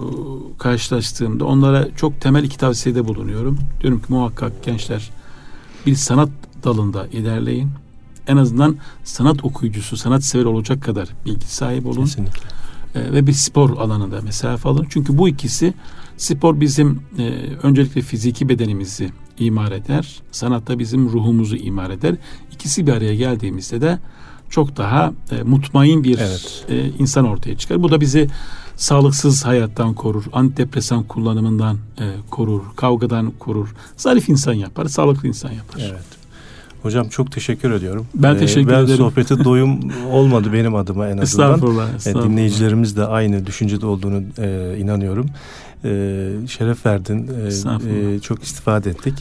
[0.58, 3.58] karşılaştığımda onlara çok temel iki tavsiyede bulunuyorum.
[3.80, 5.10] Diyorum ki muhakkak gençler
[5.86, 6.28] bir sanat
[6.64, 7.70] dalında ilerleyin.
[8.26, 12.04] en azından sanat okuyucusu, sanat sever olacak kadar bilgi sahibi olun.
[12.04, 12.48] Kesinlikle.
[12.94, 14.86] E, ve bir spor alanında mesafe alın.
[14.90, 15.74] Çünkü bu ikisi
[16.16, 17.22] spor bizim e,
[17.62, 20.22] öncelikle fiziki bedenimizi imar eder.
[20.32, 22.14] Sanatta bizim ruhumuzu imar eder.
[22.52, 23.98] İkisi bir araya geldiğimizde de
[24.50, 26.64] çok daha e, mutmain bir Evet.
[26.68, 27.82] e, insan ortaya çıkar.
[27.82, 28.28] Bu da bizi
[28.76, 33.74] sağlıksız hayattan korur, antidepresan kullanımından e, korur, kavgadan korur.
[33.96, 35.80] Zarif insan yapar, sağlıklı insan yapar.
[35.90, 36.04] Evet.
[36.82, 38.06] Hocam çok teşekkür ediyorum.
[38.14, 38.96] Ben teşekkür ben ederim.
[38.96, 39.80] sohbete doyum
[40.10, 41.50] olmadı benim adıma en azından.
[41.54, 42.28] Estağfurullah, E, estağfurullah.
[42.28, 45.26] dinleyicilerimiz de aynı düşüncede olduğunu e, inanıyorum.
[45.84, 45.88] E,
[46.48, 47.30] şeref verdin.
[47.44, 48.14] E, Estağfurullah.
[48.16, 49.14] e, çok istifade ettik.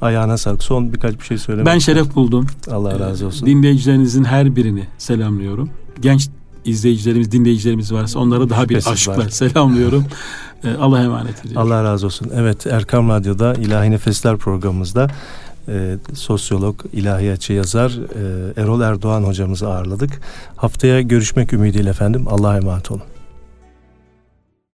[0.00, 0.62] Ayağına sağlık.
[0.62, 2.46] Son birkaç bir şey söylemek Ben şeref buldum.
[2.70, 3.46] Allah razı Ee, olsun.
[3.46, 5.70] Dinleyicilerinizin her birini selamlıyorum.
[6.00, 6.28] Genç
[6.64, 9.28] izleyicilerimiz, dinleyicilerimiz varsa onlara daha bir Şüphesiz aşkla var.
[9.28, 10.04] selamlıyorum.
[10.64, 11.62] Ee, Allah'a emanet ediyorum.
[11.72, 12.30] Allah razı olsun.
[12.34, 15.08] Evet Erkam Radyo'da İlahi Nefesler programımızda
[15.68, 17.90] e, sosyolog, ilahiyatçı yazar
[18.56, 20.20] e, Erol Erdoğan hocamızı ağırladık.
[20.56, 22.24] Haftaya görüşmek ümidiyle efendim.
[22.28, 23.02] Allah'a emanet olun.